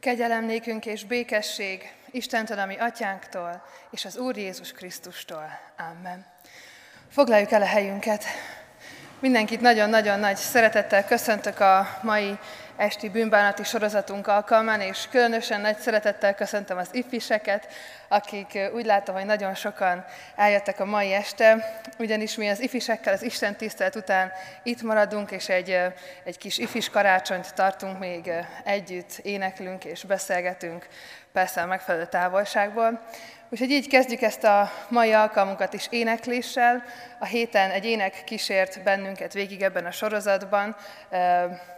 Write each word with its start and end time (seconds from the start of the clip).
Kegyelem 0.00 0.44
nékünk 0.44 0.86
és 0.86 1.04
békesség 1.04 1.92
Istentől, 2.10 2.58
ami 2.58 2.76
atyánktól, 2.76 3.62
és 3.90 4.04
az 4.04 4.16
Úr 4.16 4.36
Jézus 4.36 4.72
Krisztustól. 4.72 5.58
Amen. 5.76 6.26
Foglaljuk 7.08 7.50
el 7.50 7.62
a 7.62 7.66
helyünket. 7.66 8.24
Mindenkit 9.20 9.60
nagyon-nagyon 9.60 10.18
nagy 10.18 10.36
szeretettel 10.36 11.04
köszöntök 11.04 11.60
a 11.60 11.98
mai 12.02 12.38
esti 12.76 13.08
bűnbánati 13.08 13.62
sorozatunk 13.62 14.26
alkalmán, 14.26 14.80
és 14.80 15.08
különösen 15.10 15.60
nagy 15.60 15.78
szeretettel 15.78 16.34
köszöntöm 16.34 16.76
az 16.76 16.88
ifiseket, 16.92 17.68
akik 18.08 18.58
úgy 18.74 18.84
látom, 18.84 19.14
hogy 19.14 19.24
nagyon 19.24 19.54
sokan 19.54 20.04
eljöttek 20.36 20.80
a 20.80 20.84
mai 20.84 21.12
este, 21.12 21.80
ugyanis 21.98 22.36
mi 22.36 22.48
az 22.48 22.60
ifisekkel 22.60 23.12
az 23.12 23.22
Isten 23.22 23.56
tisztelet 23.56 23.96
után 23.96 24.32
itt 24.62 24.82
maradunk, 24.82 25.30
és 25.30 25.48
egy, 25.48 25.78
egy 26.24 26.38
kis 26.38 26.58
ifis 26.58 26.90
karácsonyt 26.90 27.54
tartunk 27.54 27.98
még 27.98 28.30
együtt, 28.64 29.18
éneklünk 29.22 29.84
és 29.84 30.04
beszélgetünk, 30.04 30.86
persze 31.32 31.62
a 31.62 31.66
megfelelő 31.66 32.06
távolságból. 32.06 33.00
Úgyhogy 33.52 33.70
így 33.70 33.88
kezdjük 33.88 34.20
ezt 34.20 34.44
a 34.44 34.70
mai 34.88 35.12
alkalmunkat 35.12 35.72
is 35.72 35.86
énekléssel. 35.90 36.82
A 37.18 37.24
héten 37.24 37.70
egy 37.70 37.84
ének 37.84 38.24
kísért 38.24 38.82
bennünket 38.82 39.32
végig 39.32 39.62
ebben 39.62 39.86
a 39.86 39.90
sorozatban, 39.90 40.76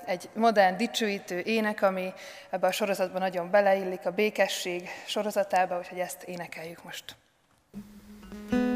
egy 0.05 0.29
modern, 0.35 0.77
dicsőítő 0.77 1.41
ének, 1.45 1.83
ami 1.83 2.13
ebben 2.51 2.71
a 2.71 2.73
sorozatban 2.73 3.21
nagyon 3.21 3.51
beleillik, 3.51 4.07
a 4.07 4.11
békesség 4.11 4.89
sorozatába, 5.07 5.79
úgyhogy 5.79 5.99
ezt 5.99 6.23
énekeljük 6.23 6.85
most. 6.85 7.17
békességemmel 8.51 8.72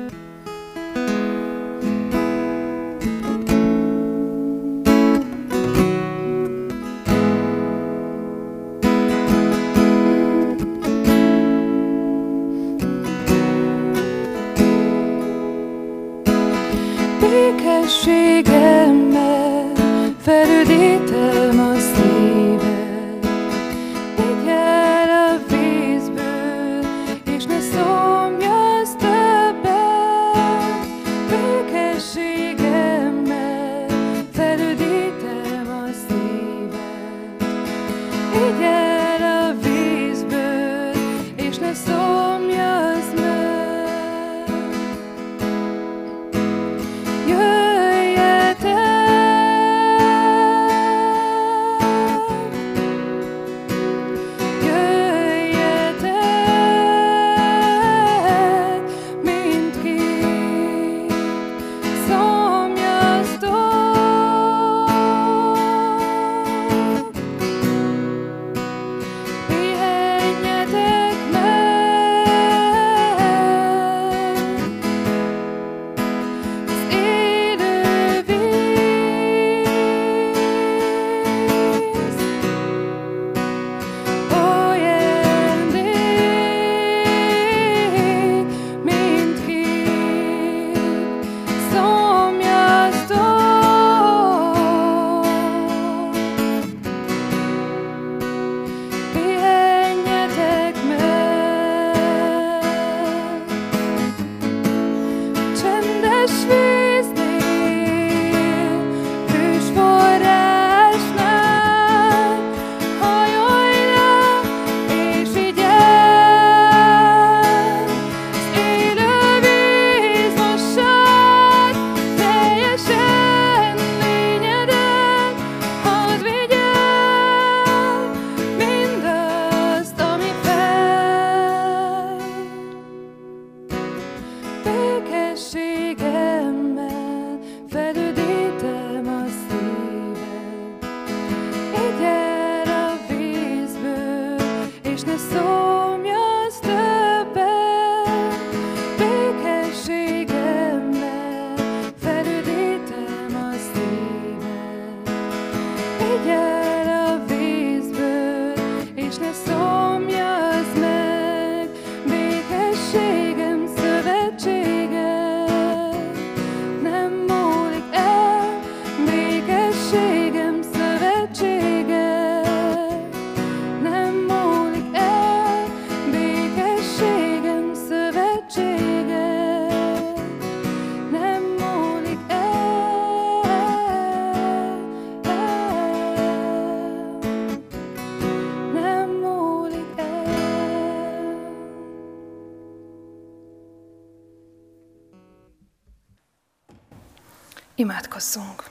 Imádkozzunk! 197.78 198.70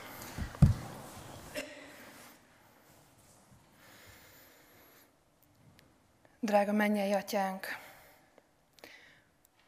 Drága 6.40 6.72
mennyei 6.72 7.12
atyánk, 7.12 7.66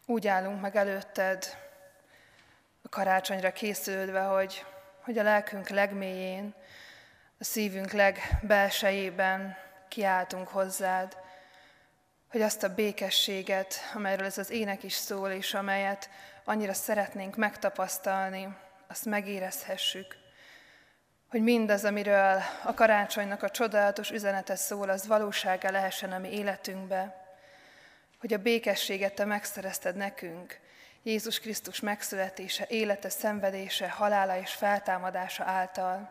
úgy 0.06 0.26
állunk 0.26 0.60
meg 0.60 0.76
előtted 0.76 1.56
a 2.82 2.88
karácsonyra 2.88 3.52
készülődve, 3.52 4.22
hogy, 4.22 4.64
hogy 5.00 5.18
a 5.18 5.22
lelkünk 5.22 5.68
legmélyén, 5.68 6.54
a 7.38 7.44
szívünk 7.44 7.92
legbelsejében 7.92 9.56
kiáltunk 9.88 10.48
hozzád, 10.48 11.16
hogy 12.30 12.42
azt 12.42 12.62
a 12.62 12.74
békességet, 12.74 13.74
amelyről 13.94 14.26
ez 14.26 14.38
az 14.38 14.50
ének 14.50 14.82
is 14.82 14.94
szól, 14.94 15.30
és 15.30 15.54
amelyet 15.54 16.10
annyira 16.44 16.74
szeretnénk 16.74 17.36
megtapasztalni, 17.36 18.66
azt 18.88 19.04
megérezhessük, 19.04 20.16
hogy 21.28 21.42
mindaz, 21.42 21.84
amiről 21.84 22.42
a 22.64 22.74
karácsonynak 22.74 23.42
a 23.42 23.50
csodálatos 23.50 24.10
üzenete 24.10 24.56
szól, 24.56 24.88
az 24.88 25.06
valósága 25.06 25.70
lehessen 25.70 26.12
a 26.12 26.18
mi 26.18 26.32
életünkbe, 26.32 27.26
hogy 28.20 28.32
a 28.32 28.38
békességet 28.38 29.14
Te 29.14 29.24
megszerezted 29.24 29.96
nekünk, 29.96 30.60
Jézus 31.02 31.40
Krisztus 31.40 31.80
megszületése, 31.80 32.66
élete, 32.68 33.08
szenvedése, 33.08 33.90
halála 33.90 34.38
és 34.38 34.52
feltámadása 34.52 35.44
által. 35.44 36.10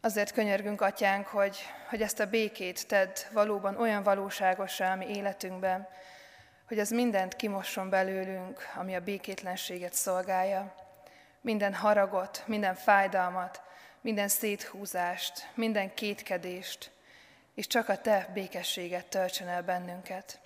Azért 0.00 0.32
könyörgünk, 0.32 0.80
Atyánk, 0.80 1.26
hogy, 1.26 1.58
hogy 1.88 2.02
ezt 2.02 2.20
a 2.20 2.26
békét 2.26 2.86
tedd 2.86 3.16
valóban 3.32 3.76
olyan 3.76 4.02
valóságosá 4.02 4.92
a 4.92 4.96
mi 4.96 5.16
életünkben, 5.16 5.88
hogy 6.68 6.78
az 6.78 6.90
mindent 6.90 7.36
kimosson 7.36 7.88
belőlünk, 7.88 8.68
ami 8.74 8.94
a 8.94 9.00
békétlenséget 9.00 9.92
szolgálja. 9.92 10.83
Minden 11.44 11.74
haragot, 11.74 12.42
minden 12.46 12.74
fájdalmat, 12.74 13.62
minden 14.00 14.28
széthúzást, 14.28 15.50
minden 15.54 15.94
kétkedést, 15.94 16.90
és 17.54 17.66
csak 17.66 17.88
a 17.88 17.98
Te 17.98 18.30
békességet 18.34 19.06
töltsön 19.06 19.48
el 19.48 19.62
bennünket. 19.62 20.40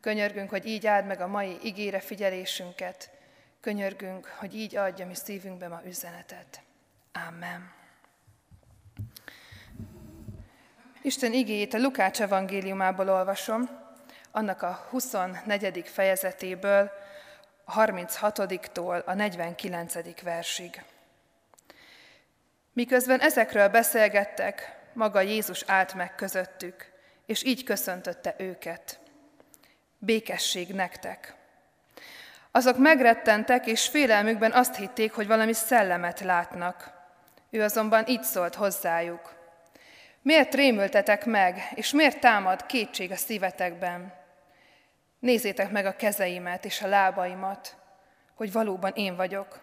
Könyörgünk, 0.00 0.50
hogy 0.50 0.66
így 0.66 0.86
áld 0.86 1.06
meg 1.06 1.20
a 1.20 1.26
mai 1.26 1.58
igére 1.62 2.00
figyelésünket, 2.00 3.10
könyörgünk, 3.60 4.26
hogy 4.26 4.54
így 4.54 4.76
adja 4.76 5.06
mi 5.06 5.14
szívünkbe 5.14 5.68
ma 5.68 5.80
üzenetet. 5.86 6.62
Amen. 7.28 7.72
Isten 11.02 11.32
igéjét 11.32 11.74
a 11.74 11.78
Lukács 11.78 12.20
evangéliumából 12.20 13.08
olvasom, 13.08 13.68
annak 14.30 14.62
a 14.62 14.86
24. 14.90 15.88
fejezetéből, 15.88 16.90
36-tól 17.72 19.04
a 19.04 19.14
49. 19.14 20.22
versig. 20.22 20.82
Miközben 22.72 23.20
ezekről 23.20 23.68
beszélgettek, 23.68 24.78
maga 24.92 25.20
Jézus 25.20 25.62
állt 25.66 25.94
meg 25.94 26.14
közöttük, 26.14 26.92
és 27.26 27.44
így 27.44 27.64
köszöntötte 27.64 28.34
őket. 28.38 28.98
Békesség 29.98 30.74
nektek! 30.74 31.34
Azok 32.50 32.78
megrettentek, 32.78 33.66
és 33.66 33.88
félelmükben 33.88 34.52
azt 34.52 34.76
hitték, 34.76 35.12
hogy 35.12 35.26
valami 35.26 35.52
szellemet 35.52 36.20
látnak. 36.20 36.92
Ő 37.50 37.62
azonban 37.62 38.06
így 38.06 38.22
szólt 38.22 38.54
hozzájuk. 38.54 39.34
Miért 40.22 40.54
rémültetek 40.54 41.24
meg, 41.24 41.72
és 41.74 41.92
miért 41.92 42.20
támad 42.20 42.66
kétség 42.66 43.10
a 43.10 43.16
szívetekben? 43.16 44.23
Nézzétek 45.24 45.70
meg 45.70 45.86
a 45.86 45.96
kezeimet 45.96 46.64
és 46.64 46.82
a 46.82 46.86
lábaimat, 46.86 47.76
hogy 48.34 48.52
valóban 48.52 48.92
én 48.94 49.16
vagyok. 49.16 49.60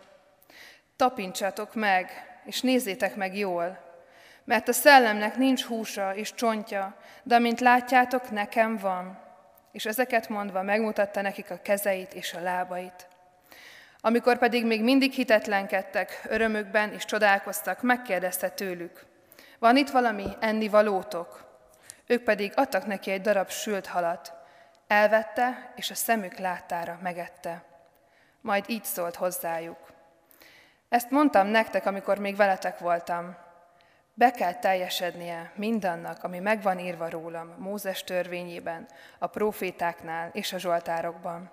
Tapincsatok 0.95 1.75
meg, 1.75 2.11
és 2.45 2.61
nézzétek 2.61 3.15
meg 3.15 3.37
jól, 3.37 3.79
mert 4.43 4.67
a 4.67 4.73
szellemnek 4.73 5.35
nincs 5.35 5.63
húsa 5.63 6.15
és 6.15 6.33
csontja, 6.33 6.95
de 7.23 7.35
amint 7.35 7.59
látjátok, 7.59 8.31
nekem 8.31 8.77
van. 8.77 9.19
És 9.71 9.85
ezeket 9.85 10.29
mondva 10.29 10.61
megmutatta 10.61 11.21
nekik 11.21 11.51
a 11.51 11.61
kezeit 11.61 12.13
és 12.13 12.33
a 12.33 12.41
lábait. 12.41 13.07
Amikor 13.99 14.37
pedig 14.37 14.65
még 14.65 14.83
mindig 14.83 15.11
hitetlenkedtek 15.11 16.21
örömükben 16.29 16.93
és 16.93 17.05
csodálkoztak, 17.05 17.81
megkérdezte 17.81 18.49
tőlük, 18.49 19.05
van 19.59 19.77
itt 19.77 19.89
valami 19.89 20.27
enni 20.39 20.67
valótok? 20.67 21.45
Ők 22.07 22.23
pedig 22.23 22.51
adtak 22.55 22.85
neki 22.85 23.11
egy 23.11 23.21
darab 23.21 23.49
sült 23.49 23.87
halat. 23.87 24.39
Elvette, 24.91 25.71
és 25.75 25.89
a 25.89 25.95
szemük 25.95 26.37
láttára 26.37 26.99
megette. 27.01 27.63
Majd 28.41 28.65
így 28.67 28.83
szólt 28.83 29.15
hozzájuk. 29.15 29.91
Ezt 30.89 31.09
mondtam 31.09 31.47
nektek, 31.47 31.85
amikor 31.85 32.17
még 32.17 32.35
veletek 32.35 32.79
voltam. 32.79 33.35
Be 34.13 34.31
kell 34.31 34.53
teljesednie 34.53 35.51
mindannak, 35.55 36.23
ami 36.23 36.39
megvan 36.39 36.79
írva 36.79 37.09
rólam 37.09 37.55
Mózes 37.57 38.03
törvényében, 38.03 38.87
a 39.19 39.27
profétáknál 39.27 40.29
és 40.33 40.53
a 40.53 40.59
zsoltárokban. 40.59 41.51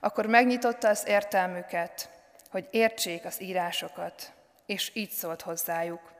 Akkor 0.00 0.26
megnyitotta 0.26 0.88
az 0.88 1.06
értelmüket, 1.06 2.08
hogy 2.50 2.68
értsék 2.70 3.24
az 3.24 3.42
írásokat, 3.42 4.32
és 4.66 4.90
így 4.94 5.10
szólt 5.10 5.42
hozzájuk. 5.42 6.12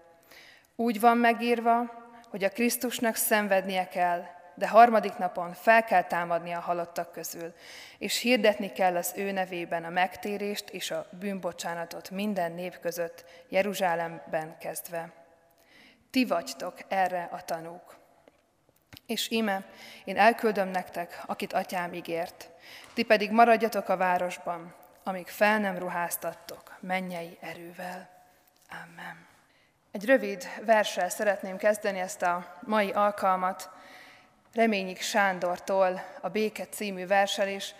Úgy 0.76 1.00
van 1.00 1.16
megírva, 1.16 1.92
hogy 2.30 2.44
a 2.44 2.50
Krisztusnak 2.50 3.14
szenvednie 3.14 3.88
kell, 3.88 4.24
de 4.54 4.68
harmadik 4.68 5.16
napon 5.16 5.52
fel 5.52 5.84
kell 5.84 6.02
támadni 6.02 6.52
a 6.52 6.60
halottak 6.60 7.12
közül, 7.12 7.54
és 7.98 8.18
hirdetni 8.18 8.72
kell 8.72 8.96
az 8.96 9.12
ő 9.16 9.30
nevében 9.30 9.84
a 9.84 9.88
megtérést 9.88 10.70
és 10.70 10.90
a 10.90 11.06
bűnbocsánatot 11.10 12.10
minden 12.10 12.52
nép 12.52 12.78
között, 12.78 13.24
Jeruzsálemben 13.48 14.58
kezdve. 14.58 15.12
Ti 16.10 16.24
vagytok 16.24 16.74
erre 16.88 17.28
a 17.32 17.44
tanúk. 17.44 17.96
És 19.06 19.30
íme, 19.30 19.64
én 20.04 20.16
elküldöm 20.16 20.68
nektek, 20.68 21.22
akit 21.26 21.52
atyám 21.52 21.92
ígért, 21.92 22.50
ti 22.94 23.02
pedig 23.02 23.30
maradjatok 23.30 23.88
a 23.88 23.96
városban, 23.96 24.74
amíg 25.02 25.26
fel 25.26 25.58
nem 25.58 25.78
ruháztattok 25.78 26.76
mennyei 26.80 27.38
erővel. 27.40 28.08
Amen. 28.70 29.26
Egy 29.94 30.04
rövid 30.04 30.48
verssel 30.64 31.08
szeretném 31.08 31.56
kezdeni 31.56 31.98
ezt 31.98 32.22
a 32.22 32.58
mai 32.60 32.90
alkalmat, 32.90 33.70
Reményik 34.54 35.00
Sándortól 35.00 36.02
a 36.20 36.28
Béke 36.28 36.64
című 36.66 37.06
versel 37.06 37.48
is. 37.48 37.74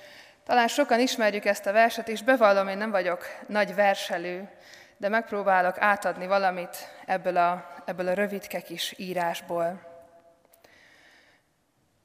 Talán 0.44 0.68
sokan 0.68 1.00
ismerjük 1.00 1.44
ezt 1.44 1.66
a 1.66 1.72
verset, 1.72 2.08
és 2.08 2.22
bevallom, 2.22 2.68
én 2.68 2.76
nem 2.76 2.90
vagyok 2.90 3.24
nagy 3.46 3.74
verselő, 3.74 4.48
de 4.96 5.08
megpróbálok 5.08 5.80
átadni 5.80 6.26
valamit 6.26 6.76
ebből 7.06 7.36
a, 7.36 7.74
ebből 7.84 8.08
a 8.08 8.14
rövidke 8.14 8.60
kis 8.60 8.94
írásból. 8.96 9.80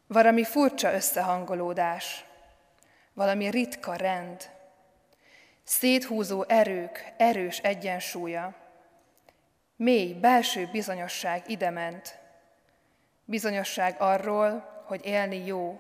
Valami 0.08 0.44
furcsa 0.44 0.94
összehangolódás, 0.94 2.26
valami 3.14 3.50
ritka 3.50 3.96
rend, 3.96 4.50
széthúzó 5.64 6.44
erők 6.48 7.14
erős 7.18 7.58
egyensúlya, 7.58 8.54
mély 9.76 10.14
belső 10.14 10.70
bizonyosság 10.72 11.44
idement, 11.48 12.20
bizonyosság 13.30 13.96
arról, 14.00 14.84
hogy 14.86 15.06
élni 15.06 15.46
jó, 15.46 15.80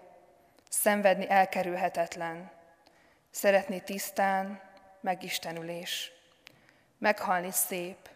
szenvedni 0.69 1.30
elkerülhetetlen, 1.30 2.51
szeretni 3.31 3.81
tisztán, 3.81 4.62
megistenülés, 5.01 6.12
meghalni 6.98 7.51
szép, 7.51 8.10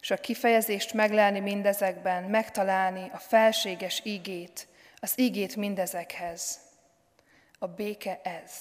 és 0.00 0.10
a 0.10 0.16
kifejezést 0.16 0.92
meglelni 0.92 1.40
mindezekben, 1.40 2.24
megtalálni 2.24 3.10
a 3.12 3.18
felséges 3.18 4.00
ígét, 4.04 4.68
az 5.00 5.12
ígét 5.18 5.56
mindezekhez. 5.56 6.58
A 7.58 7.66
béke 7.66 8.20
ez. 8.22 8.52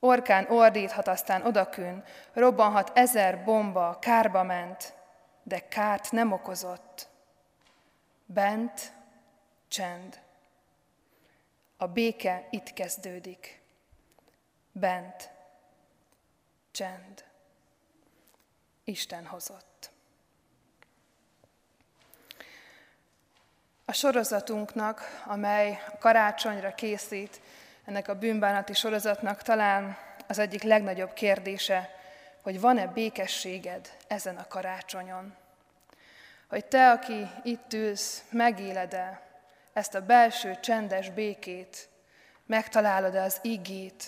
Orkán 0.00 0.46
ordíthat, 0.50 1.08
aztán 1.08 1.46
odakün, 1.46 2.04
robbanhat 2.32 2.90
ezer 2.94 3.44
bomba, 3.44 3.98
kárba 4.00 4.42
ment, 4.42 4.94
de 5.42 5.68
kárt 5.68 6.12
nem 6.12 6.32
okozott. 6.32 7.08
Bent 8.30 8.92
csend. 9.68 10.20
A 11.76 11.86
béke 11.86 12.46
itt 12.50 12.72
kezdődik. 12.72 13.60
Bent 14.72 15.30
csend. 16.70 17.24
Isten 18.84 19.26
hozott. 19.26 19.90
A 23.84 23.92
sorozatunknak, 23.92 25.22
amely 25.26 25.82
a 25.92 25.98
karácsonyra 25.98 26.74
készít, 26.74 27.40
ennek 27.84 28.08
a 28.08 28.18
bűnbánati 28.18 28.72
sorozatnak 28.72 29.42
talán 29.42 29.96
az 30.26 30.38
egyik 30.38 30.62
legnagyobb 30.62 31.12
kérdése, 31.12 31.90
hogy 32.42 32.60
van-e 32.60 32.86
békességed 32.86 33.96
ezen 34.06 34.36
a 34.36 34.46
karácsonyon. 34.46 35.36
Hogy 36.48 36.64
te, 36.64 36.90
aki 36.90 37.30
itt 37.42 37.72
ülsz, 37.72 38.24
megéled-e 38.30 39.22
ezt 39.72 39.94
a 39.94 40.06
belső 40.06 40.58
csendes 40.60 41.10
békét, 41.10 41.88
megtalálod-e 42.46 43.22
az 43.22 43.38
ígét, 43.42 44.04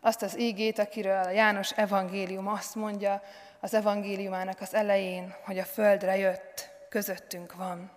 azt 0.00 0.22
az 0.22 0.38
ígét, 0.38 0.78
akiről 0.78 1.22
a 1.22 1.30
János 1.30 1.72
evangélium 1.72 2.48
azt 2.48 2.74
mondja 2.74 3.22
az 3.60 3.74
evangéliumának 3.74 4.60
az 4.60 4.74
elején, 4.74 5.34
hogy 5.44 5.58
a 5.58 5.64
földre 5.64 6.16
jött, 6.16 6.70
közöttünk 6.88 7.54
van. 7.54 7.90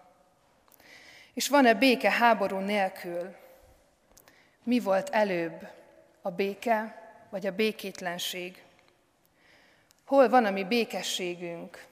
És 1.33 1.49
van-e 1.49 1.73
béke 1.73 2.11
háború 2.11 2.57
nélkül? 2.57 3.35
Mi 4.63 4.79
volt 4.79 5.09
előbb, 5.09 5.67
a 6.21 6.29
béke 6.29 7.03
vagy 7.29 7.45
a 7.45 7.55
békétlenség? 7.55 8.63
Hol 10.05 10.29
van 10.29 10.45
a 10.45 10.51
mi 10.51 10.63
békességünk? 10.63 11.85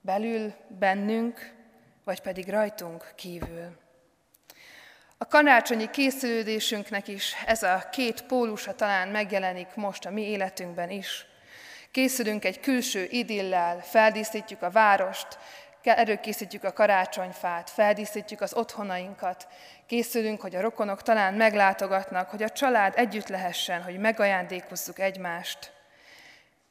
Belül, 0.00 0.52
bennünk, 0.78 1.52
vagy 2.04 2.20
pedig 2.20 2.48
rajtunk 2.48 3.12
kívül? 3.14 3.78
A 5.18 5.26
karácsonyi 5.26 5.90
készülődésünknek 5.90 7.08
is 7.08 7.34
ez 7.46 7.62
a 7.62 7.88
két 7.92 8.22
pólusa 8.22 8.74
talán 8.74 9.08
megjelenik 9.08 9.74
most 9.74 10.04
a 10.04 10.10
mi 10.10 10.22
életünkben 10.22 10.90
is. 10.90 11.26
Készülünk 11.90 12.44
egy 12.44 12.60
külső 12.60 13.06
idillel, 13.10 13.80
feldíszítjük 13.80 14.62
a 14.62 14.70
várost, 14.70 15.38
előkészítjük 15.82 16.64
a 16.64 16.72
karácsonyfát, 16.72 17.70
feldíszítjük 17.70 18.40
az 18.40 18.54
otthonainkat, 18.54 19.48
készülünk, 19.86 20.40
hogy 20.40 20.54
a 20.54 20.60
rokonok 20.60 21.02
talán 21.02 21.34
meglátogatnak, 21.34 22.30
hogy 22.30 22.42
a 22.42 22.50
család 22.50 22.92
együtt 22.96 23.28
lehessen, 23.28 23.82
hogy 23.82 23.98
megajándékozzuk 23.98 24.98
egymást. 24.98 25.72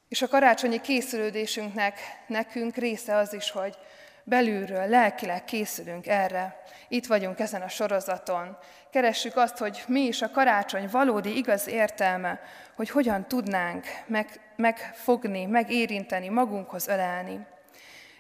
És 0.10 0.22
a 0.22 0.28
karácsonyi 0.28 0.82
készülődésünknek 0.82 2.00
nekünk 2.28 2.76
része 2.76 3.16
az 3.16 3.34
is, 3.34 3.52
hogy 3.52 3.78
belülről, 4.24 4.88
lelkileg 4.88 5.46
készülünk 5.46 6.08
erre. 6.08 6.64
Itt 6.88 7.06
vagyunk 7.06 7.40
ezen 7.40 7.62
a 7.62 7.68
sorozaton. 7.68 8.58
Keressük 8.92 9.36
azt, 9.36 9.58
hogy 9.58 9.84
mi 9.88 10.00
is 10.02 10.22
a 10.22 10.32
karácsony 10.32 10.88
valódi 10.92 11.38
igaz 11.38 11.68
értelme, 11.68 12.42
hogy 12.76 12.90
hogyan 12.90 13.28
tudnánk 13.28 13.86
meg, 14.06 14.40
megfogni, 14.56 15.46
megérinteni, 15.46 16.30
magunkhoz 16.30 16.88
ölelni. 16.88 17.40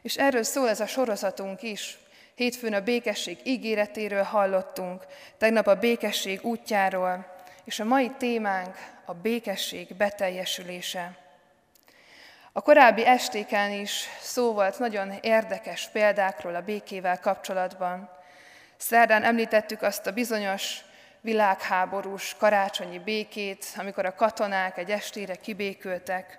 És 0.01 0.15
erről 0.15 0.43
szól 0.43 0.69
ez 0.69 0.79
a 0.79 0.88
sorozatunk 0.88 1.62
is. 1.62 1.98
Hétfőn 2.36 2.74
a 2.74 2.81
békesség 2.81 3.38
ígéretéről 3.43 4.24
hallottunk, 4.24 5.05
tegnap 5.38 5.67
a 5.67 5.75
békesség 5.75 6.39
útjáról, 6.43 7.36
és 7.63 7.79
a 7.79 7.86
mai 7.86 8.12
témánk 8.17 8.75
a 9.05 9.13
békesség 9.13 9.96
beteljesülése. 9.96 11.28
A 12.51 12.62
korábbi 12.62 13.06
estéken 13.06 13.72
is 13.72 14.08
szó 14.20 14.53
volt 14.53 14.79
nagyon 14.79 15.13
érdekes 15.22 15.89
példákról 15.91 16.56
a 16.56 16.62
békével 16.62 17.20
kapcsolatban. 17.20 18.10
Szerdán 18.77 19.24
említettük 19.24 19.82
azt 19.82 20.08
a 20.08 20.12
bizonyos 20.12 20.79
világháborús 21.22 22.36
karácsonyi 22.38 23.00
békét, 23.00 23.65
amikor 23.77 24.06
a 24.06 24.15
katonák 24.15 24.77
egy 24.77 24.91
estére 24.91 25.36
kibékültek. 25.36 26.38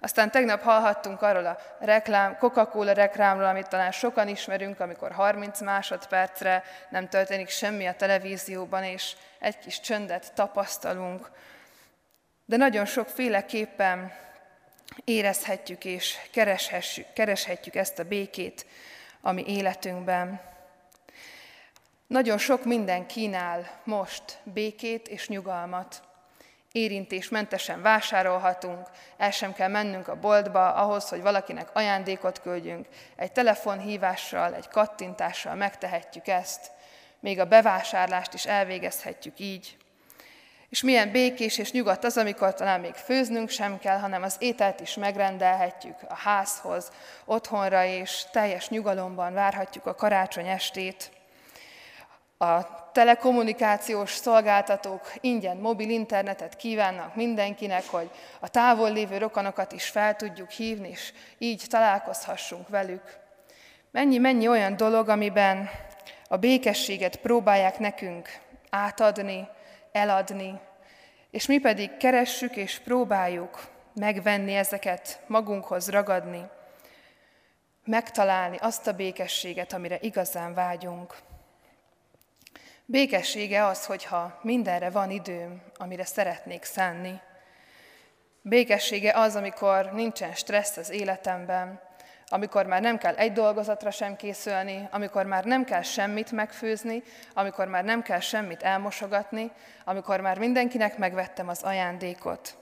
Aztán 0.00 0.30
tegnap 0.30 0.62
hallhattunk 0.62 1.22
arról 1.22 1.46
a 1.46 1.58
reklám, 1.78 2.36
Coca-Cola 2.38 2.92
reklámról, 2.92 3.46
amit 3.46 3.68
talán 3.68 3.92
sokan 3.92 4.28
ismerünk, 4.28 4.80
amikor 4.80 5.12
30 5.12 5.60
másodpercre 5.60 6.62
nem 6.88 7.08
történik 7.08 7.48
semmi 7.48 7.86
a 7.86 7.94
televízióban, 7.94 8.84
és 8.84 9.16
egy 9.38 9.58
kis 9.58 9.80
csöndet 9.80 10.32
tapasztalunk. 10.34 11.30
De 12.44 12.56
nagyon 12.56 12.84
sokféleképpen 12.84 14.12
érezhetjük 15.04 15.84
és 15.84 16.16
kereshetjük 17.14 17.74
ezt 17.74 17.98
a 17.98 18.04
békét 18.04 18.66
a 19.20 19.32
mi 19.32 19.44
életünkben. 19.46 20.40
Nagyon 22.06 22.38
sok 22.38 22.64
minden 22.64 23.06
kínál 23.06 23.80
most 23.84 24.38
békét 24.44 25.08
és 25.08 25.28
nyugalmat. 25.28 26.02
Érintésmentesen 26.72 27.82
vásárolhatunk, 27.82 28.88
el 29.16 29.30
sem 29.30 29.52
kell 29.52 29.68
mennünk 29.68 30.08
a 30.08 30.20
boltba 30.20 30.74
ahhoz, 30.74 31.08
hogy 31.08 31.22
valakinek 31.22 31.70
ajándékot 31.72 32.40
küldjünk. 32.40 32.86
Egy 33.16 33.32
telefonhívással, 33.32 34.54
egy 34.54 34.68
kattintással 34.68 35.54
megtehetjük 35.54 36.28
ezt. 36.28 36.70
Még 37.20 37.38
a 37.38 37.44
bevásárlást 37.44 38.34
is 38.34 38.46
elvégezhetjük 38.46 39.38
így. 39.38 39.76
És 40.70 40.82
milyen 40.82 41.10
békés 41.10 41.58
és 41.58 41.72
nyugodt 41.72 42.04
az, 42.04 42.16
amikor 42.16 42.54
talán 42.54 42.80
még 42.80 42.94
főznünk 42.94 43.48
sem 43.48 43.78
kell, 43.78 43.98
hanem 43.98 44.22
az 44.22 44.36
ételt 44.38 44.80
is 44.80 44.94
megrendelhetjük 44.94 45.96
a 46.08 46.14
házhoz, 46.14 46.92
otthonra, 47.24 47.84
és 47.84 48.24
teljes 48.32 48.68
nyugalomban 48.68 49.34
várhatjuk 49.34 49.86
a 49.86 49.94
karácsony 49.94 50.46
estét. 50.46 51.10
A 52.38 52.80
telekommunikációs 52.92 54.10
szolgáltatók 54.10 55.12
ingyen 55.20 55.56
mobil 55.56 55.90
internetet 55.90 56.56
kívánnak 56.56 57.14
mindenkinek, 57.14 57.86
hogy 57.86 58.10
a 58.40 58.48
távol 58.48 58.92
lévő 58.92 59.18
rokonokat 59.18 59.72
is 59.72 59.88
fel 59.88 60.16
tudjuk 60.16 60.50
hívni, 60.50 60.88
és 60.88 61.12
így 61.38 61.64
találkozhassunk 61.68 62.68
velük. 62.68 63.18
Mennyi-mennyi 63.90 64.48
olyan 64.48 64.76
dolog, 64.76 65.08
amiben 65.08 65.70
a 66.28 66.36
békességet 66.36 67.16
próbálják 67.16 67.78
nekünk 67.78 68.28
átadni, 68.70 69.48
eladni, 69.92 70.60
és 71.30 71.46
mi 71.46 71.58
pedig 71.58 71.96
keressük 71.96 72.56
és 72.56 72.78
próbáljuk 72.78 73.68
megvenni 73.94 74.54
ezeket, 74.54 75.22
magunkhoz 75.26 75.90
ragadni, 75.90 76.48
megtalálni 77.84 78.56
azt 78.56 78.86
a 78.86 78.92
békességet, 78.92 79.72
amire 79.72 79.98
igazán 80.00 80.54
vágyunk. 80.54 81.16
Békessége 82.84 83.66
az, 83.66 83.86
hogyha 83.86 84.38
mindenre 84.42 84.90
van 84.90 85.10
időm, 85.10 85.62
amire 85.76 86.04
szeretnék 86.04 86.64
szánni. 86.64 87.20
Békessége 88.42 89.12
az, 89.12 89.36
amikor 89.36 89.92
nincsen 89.92 90.34
stressz 90.34 90.76
az 90.76 90.90
életemben, 90.90 91.80
amikor 92.32 92.66
már 92.66 92.80
nem 92.80 92.98
kell 92.98 93.14
egy 93.14 93.32
dolgozatra 93.32 93.90
sem 93.90 94.16
készülni, 94.16 94.88
amikor 94.90 95.26
már 95.26 95.44
nem 95.44 95.64
kell 95.64 95.82
semmit 95.82 96.32
megfőzni, 96.32 97.02
amikor 97.34 97.66
már 97.66 97.84
nem 97.84 98.02
kell 98.02 98.20
semmit 98.20 98.62
elmosogatni, 98.62 99.50
amikor 99.84 100.20
már 100.20 100.38
mindenkinek 100.38 100.98
megvettem 100.98 101.48
az 101.48 101.62
ajándékot. 101.62 102.54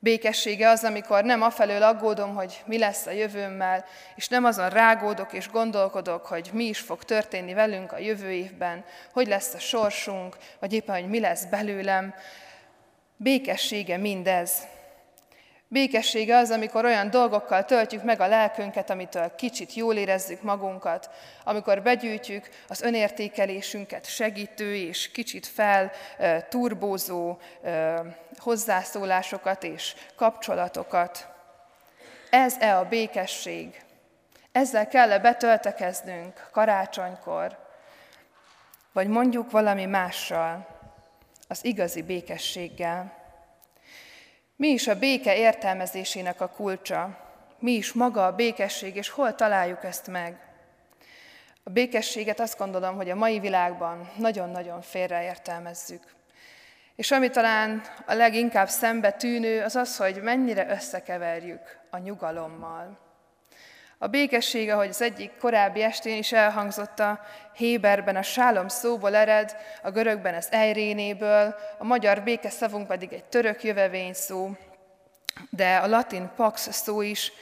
Békessége 0.00 0.68
az, 0.68 0.84
amikor 0.84 1.24
nem 1.24 1.42
afelől 1.42 1.82
aggódom, 1.82 2.34
hogy 2.34 2.62
mi 2.66 2.78
lesz 2.78 3.06
a 3.06 3.10
jövőmmel, 3.10 3.84
és 4.14 4.28
nem 4.28 4.44
azon 4.44 4.68
rágódok 4.68 5.32
és 5.32 5.50
gondolkodok, 5.50 6.26
hogy 6.26 6.50
mi 6.52 6.64
is 6.64 6.78
fog 6.78 7.04
történni 7.04 7.54
velünk 7.54 7.92
a 7.92 7.98
jövő 7.98 8.30
évben, 8.30 8.84
hogy 9.12 9.26
lesz 9.26 9.54
a 9.54 9.58
sorsunk, 9.58 10.36
vagy 10.58 10.72
éppen, 10.72 11.00
hogy 11.00 11.08
mi 11.08 11.20
lesz 11.20 11.44
belőlem. 11.44 12.14
Békessége 13.16 13.96
mindez. 13.96 14.66
Békessége 15.70 16.36
az, 16.36 16.50
amikor 16.50 16.84
olyan 16.84 17.10
dolgokkal 17.10 17.64
töltjük 17.64 18.02
meg 18.02 18.20
a 18.20 18.26
lelkünket, 18.26 18.90
amitől 18.90 19.34
kicsit 19.34 19.74
jól 19.74 19.94
érezzük 19.96 20.42
magunkat, 20.42 21.10
amikor 21.44 21.82
begyűjtjük 21.82 22.48
az 22.68 22.80
önértékelésünket 22.80 24.06
segítő 24.06 24.74
és 24.74 25.10
kicsit 25.10 25.46
fel 25.46 25.90
turbózó 26.48 27.38
hozzászólásokat 28.36 29.64
és 29.64 29.94
kapcsolatokat. 30.16 31.28
Ez-e 32.30 32.78
a 32.78 32.84
békesség? 32.84 33.82
Ezzel 34.52 34.88
kell-e 34.88 35.18
betöltekeznünk 35.18 36.48
karácsonykor? 36.52 37.58
Vagy 38.92 39.08
mondjuk 39.08 39.50
valami 39.50 39.84
mással, 39.84 40.66
az 41.48 41.64
igazi 41.64 42.02
békességgel? 42.02 43.17
Mi 44.58 44.68
is 44.68 44.86
a 44.86 44.98
béke 44.98 45.36
értelmezésének 45.36 46.40
a 46.40 46.48
kulcsa? 46.48 47.18
Mi 47.58 47.72
is 47.72 47.92
maga 47.92 48.26
a 48.26 48.34
békesség, 48.34 48.96
és 48.96 49.08
hol 49.08 49.34
találjuk 49.34 49.84
ezt 49.84 50.06
meg? 50.06 50.38
A 51.62 51.70
békességet 51.70 52.40
azt 52.40 52.58
gondolom, 52.58 52.96
hogy 52.96 53.10
a 53.10 53.14
mai 53.14 53.38
világban 53.38 54.10
nagyon-nagyon 54.16 54.80
félreértelmezzük. 54.82 56.02
És 56.96 57.10
ami 57.10 57.30
talán 57.30 57.82
a 58.06 58.14
leginkább 58.14 58.68
szembe 58.68 59.12
tűnő, 59.12 59.62
az 59.62 59.76
az, 59.76 59.96
hogy 59.96 60.22
mennyire 60.22 60.70
összekeverjük 60.70 61.78
a 61.90 61.98
nyugalommal. 61.98 62.98
A 64.00 64.06
békesség, 64.06 64.70
ahogy 64.70 64.88
az 64.88 65.02
egyik 65.02 65.36
korábbi 65.38 65.82
estén 65.82 66.16
is 66.16 66.32
elhangzott 66.32 66.98
a 66.98 67.20
Héberben, 67.54 68.16
a 68.16 68.22
sálom 68.22 68.68
szóból 68.68 69.14
ered, 69.14 69.56
a 69.82 69.90
görögben 69.90 70.34
az 70.34 70.48
ejrénéből, 70.50 71.54
a 71.78 71.84
magyar 71.84 72.22
békeszavunk 72.22 72.86
pedig 72.86 73.12
egy 73.12 73.24
török 73.24 73.64
jövevény 73.64 74.12
szó, 74.12 74.50
de 75.50 75.76
a 75.76 75.86
latin 75.86 76.30
pax 76.36 76.72
szó 76.72 77.00
is 77.00 77.32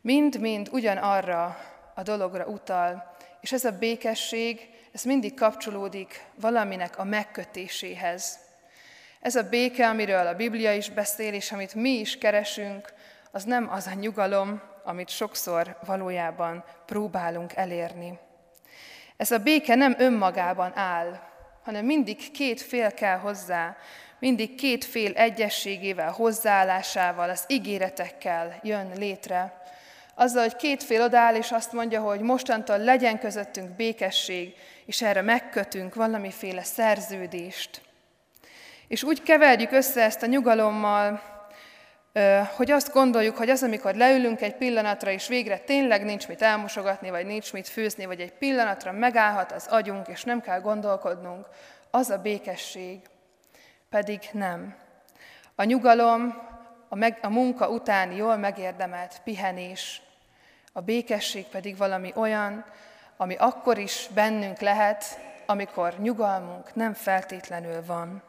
mind-mind 0.00 0.68
ugyanarra 0.72 1.56
a 1.94 2.02
dologra 2.02 2.46
utal, 2.46 3.16
és 3.40 3.52
ez 3.52 3.64
a 3.64 3.78
békesség, 3.78 4.68
ez 4.92 5.02
mindig 5.02 5.34
kapcsolódik 5.34 6.24
valaminek 6.34 6.98
a 6.98 7.04
megkötéséhez. 7.04 8.38
Ez 9.20 9.36
a 9.36 9.48
béke, 9.48 9.88
amiről 9.88 10.26
a 10.26 10.34
Biblia 10.34 10.74
is 10.74 10.90
beszél, 10.90 11.34
és 11.34 11.52
amit 11.52 11.74
mi 11.74 11.90
is 11.90 12.18
keresünk, 12.18 12.92
az 13.30 13.44
nem 13.44 13.70
az 13.70 13.86
a 13.86 13.94
nyugalom, 13.94 14.72
amit 14.84 15.08
sokszor 15.08 15.76
valójában 15.86 16.64
próbálunk 16.86 17.52
elérni. 17.56 18.18
Ez 19.16 19.30
a 19.30 19.38
béke 19.38 19.74
nem 19.74 19.94
önmagában 19.98 20.72
áll, 20.74 21.20
hanem 21.62 21.84
mindig 21.84 22.30
két 22.30 22.60
fél 22.60 22.92
kell 22.92 23.18
hozzá, 23.18 23.76
mindig 24.18 24.54
két 24.54 24.84
fél 24.84 25.12
egyességével, 25.12 26.10
hozzáállásával, 26.10 27.30
az 27.30 27.44
ígéretekkel 27.46 28.60
jön 28.62 28.90
létre. 28.96 29.62
Azzal, 30.14 30.42
hogy 30.42 30.56
két 30.56 30.82
fél 30.82 31.02
odáll, 31.02 31.34
és 31.34 31.50
azt 31.50 31.72
mondja, 31.72 32.00
hogy 32.00 32.20
mostantól 32.20 32.78
legyen 32.78 33.18
közöttünk 33.18 33.70
békesség, 33.70 34.54
és 34.86 35.02
erre 35.02 35.22
megkötünk 35.22 35.94
valamiféle 35.94 36.62
szerződést. 36.62 37.80
És 38.88 39.02
úgy 39.02 39.22
keverjük 39.22 39.72
össze 39.72 40.02
ezt 40.02 40.22
a 40.22 40.26
nyugalommal, 40.26 41.33
hogy 42.56 42.70
azt 42.70 42.92
gondoljuk, 42.92 43.36
hogy 43.36 43.50
az, 43.50 43.62
amikor 43.62 43.94
leülünk 43.94 44.40
egy 44.40 44.54
pillanatra, 44.54 45.10
és 45.10 45.28
végre 45.28 45.58
tényleg 45.58 46.04
nincs 46.04 46.28
mit 46.28 46.42
elmosogatni, 46.42 47.10
vagy 47.10 47.26
nincs 47.26 47.52
mit 47.52 47.68
főzni, 47.68 48.04
vagy 48.04 48.20
egy 48.20 48.32
pillanatra 48.32 48.92
megállhat 48.92 49.52
az 49.52 49.66
agyunk, 49.66 50.08
és 50.08 50.22
nem 50.24 50.40
kell 50.40 50.60
gondolkodnunk, 50.60 51.46
az 51.90 52.10
a 52.10 52.18
békesség. 52.18 53.00
Pedig 53.90 54.20
nem. 54.32 54.74
A 55.54 55.64
nyugalom, 55.64 56.42
a, 56.88 56.94
meg, 56.94 57.18
a 57.22 57.28
munka 57.28 57.68
utáni 57.68 58.16
jól 58.16 58.36
megérdemelt 58.36 59.20
pihenés, 59.24 60.02
a 60.72 60.80
békesség 60.80 61.44
pedig 61.44 61.76
valami 61.76 62.12
olyan, 62.14 62.64
ami 63.16 63.34
akkor 63.34 63.78
is 63.78 64.08
bennünk 64.14 64.58
lehet, 64.58 65.04
amikor 65.46 65.94
nyugalmunk 65.98 66.74
nem 66.74 66.92
feltétlenül 66.92 67.84
van. 67.86 68.22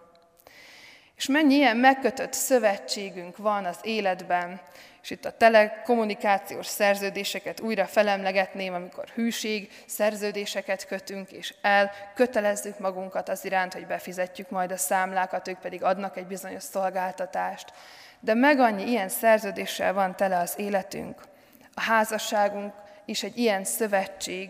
És 1.17 1.27
mennyi 1.27 1.53
ilyen 1.53 1.77
megkötött 1.77 2.34
szövetségünk 2.34 3.38
van 3.38 3.65
az 3.65 3.77
életben, 3.81 4.62
és 5.05 5.12
itt 5.12 5.25
a 5.25 5.38
telekommunikációs 5.38 6.67
szerződéseket 6.67 7.60
újra 7.60 7.86
felemlegetném, 7.86 8.74
amikor 8.74 9.07
hűség 9.07 9.72
szerződéseket 9.86 10.88
kötünk, 10.88 11.31
és 11.31 11.53
elkötelezzük 11.62 12.79
magunkat 12.79 13.29
az 13.29 13.45
iránt, 13.45 13.74
hogy 13.74 13.88
befizetjük 13.88 14.50
majd 14.50 14.72
a 14.72 14.77
számlákat, 14.77 15.48
ők 15.48 15.60
pedig 15.60 15.84
adnak 15.84 16.17
egy 16.17 16.27
bizonyos 16.27 16.63
szolgáltatást. 16.63 17.74
De 18.19 18.34
meg 18.34 18.60
annyi 18.60 18.89
ilyen 18.89 19.10
szerződéssel 19.10 19.93
van 19.93 20.15
tele 20.15 20.38
az 20.38 20.53
életünk. 20.57 21.22
A 21.74 21.81
házasságunk 21.81 22.74
is 23.05 23.24
egy 23.24 23.38
ilyen 23.38 23.63
szövetség. 23.63 24.50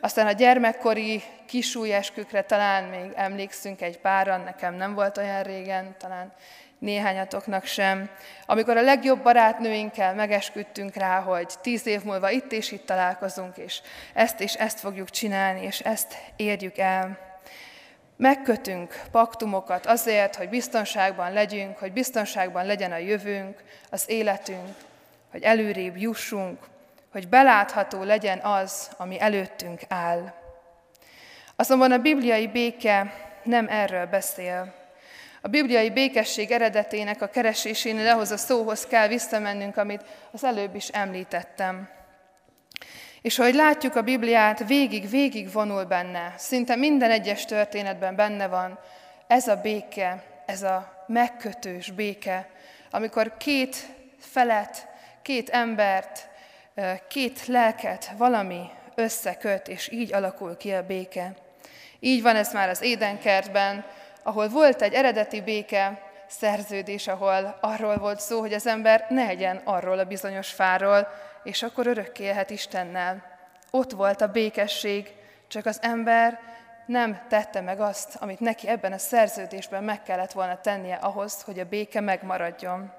Aztán 0.00 0.26
a 0.26 0.32
gyermekkori 0.32 1.22
kisúlyeskükre 1.46 2.42
talán 2.42 2.84
még 2.84 3.12
emlékszünk 3.14 3.80
egy 3.80 3.98
páran, 3.98 4.40
nekem 4.40 4.74
nem 4.74 4.94
volt 4.94 5.18
olyan 5.18 5.42
régen, 5.42 5.94
talán 5.98 6.32
néhányatoknak 6.78 7.64
sem. 7.64 8.10
Amikor 8.46 8.76
a 8.76 8.82
legjobb 8.82 9.22
barátnőinkkel 9.22 10.14
megesküdtünk 10.14 10.94
rá, 10.94 11.20
hogy 11.20 11.52
tíz 11.60 11.86
év 11.86 12.02
múlva 12.02 12.30
itt 12.30 12.52
és 12.52 12.72
itt 12.72 12.86
találkozunk, 12.86 13.56
és 13.56 13.80
ezt 14.14 14.40
és 14.40 14.54
ezt 14.54 14.80
fogjuk 14.80 15.10
csinálni, 15.10 15.62
és 15.62 15.80
ezt 15.80 16.14
érjük 16.36 16.78
el. 16.78 17.18
Megkötünk 18.16 19.00
paktumokat 19.10 19.86
azért, 19.86 20.36
hogy 20.36 20.48
biztonságban 20.48 21.32
legyünk, 21.32 21.78
hogy 21.78 21.92
biztonságban 21.92 22.66
legyen 22.66 22.92
a 22.92 22.96
jövőnk, 22.96 23.62
az 23.90 24.04
életünk, 24.06 24.74
hogy 25.30 25.42
előrébb 25.42 25.96
jussunk, 25.96 26.58
hogy 27.16 27.28
belátható 27.28 28.02
legyen 28.02 28.38
az, 28.38 28.90
ami 28.96 29.20
előttünk 29.20 29.80
áll. 29.88 30.32
Azonban 31.56 31.92
a 31.92 31.98
bibliai 31.98 32.46
béke 32.46 33.12
nem 33.42 33.66
erről 33.68 34.06
beszél. 34.06 34.74
A 35.40 35.48
bibliai 35.48 35.90
békesség 35.90 36.50
eredetének 36.50 37.22
a 37.22 37.28
keresésénél 37.28 38.08
ahhoz 38.08 38.30
a 38.30 38.36
szóhoz 38.36 38.86
kell 38.86 39.08
visszamennünk, 39.08 39.76
amit 39.76 40.04
az 40.32 40.44
előbb 40.44 40.74
is 40.74 40.88
említettem. 40.88 41.88
És 43.22 43.38
ahogy 43.38 43.54
látjuk 43.54 43.96
a 43.96 44.02
Bibliát, 44.02 44.66
végig-végig 44.66 45.52
vonul 45.52 45.84
benne, 45.84 46.34
szinte 46.36 46.76
minden 46.76 47.10
egyes 47.10 47.44
történetben 47.44 48.16
benne 48.16 48.46
van 48.46 48.78
ez 49.26 49.48
a 49.48 49.56
béke, 49.56 50.22
ez 50.46 50.62
a 50.62 51.04
megkötős 51.06 51.90
béke, 51.90 52.48
amikor 52.90 53.36
két 53.36 53.76
felet, 54.18 54.88
két 55.22 55.48
embert, 55.48 56.34
két 57.08 57.46
lelket 57.46 58.10
valami 58.16 58.70
összeköt, 58.94 59.68
és 59.68 59.90
így 59.90 60.12
alakul 60.12 60.56
ki 60.56 60.72
a 60.72 60.86
béke. 60.86 61.34
Így 62.00 62.22
van 62.22 62.36
ez 62.36 62.52
már 62.52 62.68
az 62.68 62.82
édenkertben, 62.82 63.84
ahol 64.22 64.48
volt 64.48 64.82
egy 64.82 64.92
eredeti 64.92 65.40
béke 65.40 66.00
szerződés, 66.26 67.08
ahol 67.08 67.58
arról 67.60 67.96
volt 67.96 68.20
szó, 68.20 68.40
hogy 68.40 68.52
az 68.52 68.66
ember 68.66 69.06
ne 69.08 69.26
egyen 69.28 69.60
arról 69.64 69.98
a 69.98 70.04
bizonyos 70.04 70.50
fáról, 70.50 71.08
és 71.42 71.62
akkor 71.62 71.86
örökké 71.86 72.24
élhet 72.24 72.50
Istennel. 72.50 73.38
Ott 73.70 73.90
volt 73.90 74.20
a 74.20 74.28
békesség, 74.28 75.14
csak 75.48 75.66
az 75.66 75.78
ember 75.82 76.40
nem 76.86 77.20
tette 77.28 77.60
meg 77.60 77.80
azt, 77.80 78.16
amit 78.20 78.40
neki 78.40 78.68
ebben 78.68 78.92
a 78.92 78.98
szerződésben 78.98 79.84
meg 79.84 80.02
kellett 80.02 80.32
volna 80.32 80.60
tennie 80.60 80.94
ahhoz, 80.94 81.42
hogy 81.42 81.58
a 81.58 81.64
béke 81.64 82.00
megmaradjon. 82.00 82.95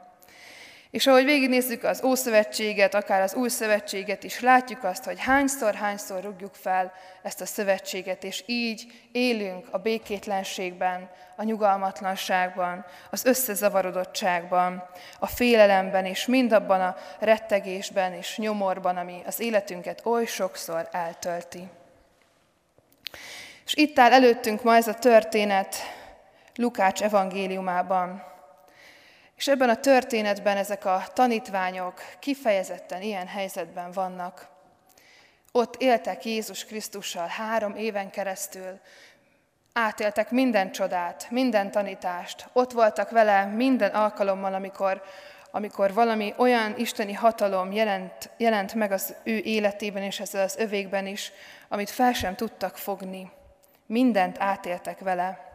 És 0.92 1.08
ahogy 1.08 1.26
végignézzük 1.26 1.84
az 1.84 2.04
Ószövetséget, 2.04 2.94
akár 2.94 3.22
az 3.22 3.34
Új 3.34 3.50
Szövetséget 3.50 4.24
is, 4.24 4.40
látjuk 4.40 4.84
azt, 4.84 5.04
hogy 5.04 5.20
hányszor-hányszor 5.20 6.24
rúgjuk 6.24 6.56
fel 6.56 6.94
ezt 7.24 7.42
a 7.42 7.46
szövetséget, 7.46 8.24
és 8.24 8.44
így 8.46 9.08
élünk 9.12 9.68
a 9.72 9.78
békétlenségben, 9.78 11.10
a 11.36 11.44
nyugalmatlanságban, 11.44 12.86
az 13.12 13.26
összezavarodottságban, 13.26 14.90
a 15.20 15.28
félelemben, 15.28 16.06
és 16.06 16.26
mindabban 16.26 16.82
a 16.82 16.96
rettegésben 17.20 18.14
és 18.14 18.38
nyomorban, 18.38 18.98
ami 18.98 19.22
az 19.26 19.40
életünket 19.40 20.06
oly 20.06 20.26
sokszor 20.26 20.88
eltölti. 20.92 21.68
És 23.66 23.76
itt 23.76 24.00
áll 24.00 24.12
előttünk 24.12 24.64
ma 24.64 24.76
ez 24.76 24.88
a 24.88 24.94
történet 24.94 25.76
Lukács 26.56 27.02
evangéliumában, 27.02 28.36
és 29.38 29.48
ebben 29.48 29.70
a 29.70 29.76
történetben 29.76 30.58
ezek 30.58 30.86
a 30.86 31.04
tanítványok 31.14 32.02
kifejezetten 32.20 33.02
ilyen 33.02 33.28
helyzetben 33.28 33.92
vannak. 33.92 34.48
Ott 35.52 35.76
éltek 35.82 36.26
Jézus 36.26 36.66
Krisztussal 36.66 37.28
három 37.28 37.76
éven 37.76 38.10
keresztül, 38.10 38.80
átéltek 39.74 40.32
minden 40.32 40.72
csodát, 40.72 41.28
minden 41.30 41.72
tanítást, 41.72 42.50
ott 42.54 42.72
voltak 42.72 43.10
vele 43.10 43.46
minden 43.46 43.92
alkalommal, 43.92 44.54
amikor, 44.54 45.04
amikor 45.52 45.94
valami 45.94 46.34
olyan 46.38 46.78
isteni 46.78 47.14
hatalom 47.14 47.72
jelent, 47.72 48.30
jelent 48.38 48.74
meg 48.74 48.92
az 48.92 49.16
ő 49.24 49.38
életében 49.38 50.04
és 50.04 50.20
ezzel 50.20 50.44
az 50.44 50.56
övékben 50.58 51.08
is, 51.08 51.32
amit 51.68 51.90
fel 51.90 52.14
sem 52.14 52.36
tudtak 52.36 52.78
fogni. 52.78 53.32
Mindent 53.86 54.36
átéltek 54.40 55.00
vele. 55.00 55.52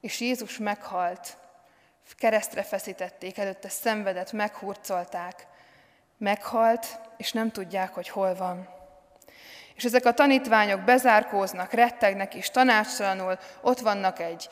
És 0.00 0.20
Jézus 0.20 0.58
meghalt, 0.58 1.36
keresztre 2.18 2.62
feszítették, 2.62 3.38
előtte 3.38 3.68
szenvedett, 3.68 4.32
meghurcolták, 4.32 5.46
meghalt, 6.18 6.86
és 7.16 7.32
nem 7.32 7.50
tudják, 7.50 7.94
hogy 7.94 8.08
hol 8.08 8.34
van. 8.34 8.68
És 9.74 9.84
ezek 9.84 10.04
a 10.04 10.12
tanítványok 10.12 10.80
bezárkóznak, 10.80 11.72
rettegnek 11.72 12.34
és 12.34 12.50
tanácstalanul 12.50 13.38
ott 13.60 13.80
vannak 13.80 14.18
egy, 14.20 14.48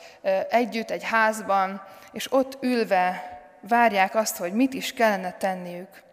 együtt 0.49 0.89
egy 0.89 1.03
házban, 1.03 1.83
és 2.11 2.31
ott 2.31 2.57
ülve 2.61 3.39
várják 3.61 4.15
azt, 4.15 4.37
hogy 4.37 4.53
mit 4.53 4.73
is 4.73 4.93
kellene 4.93 5.31
tenniük. 5.31 6.03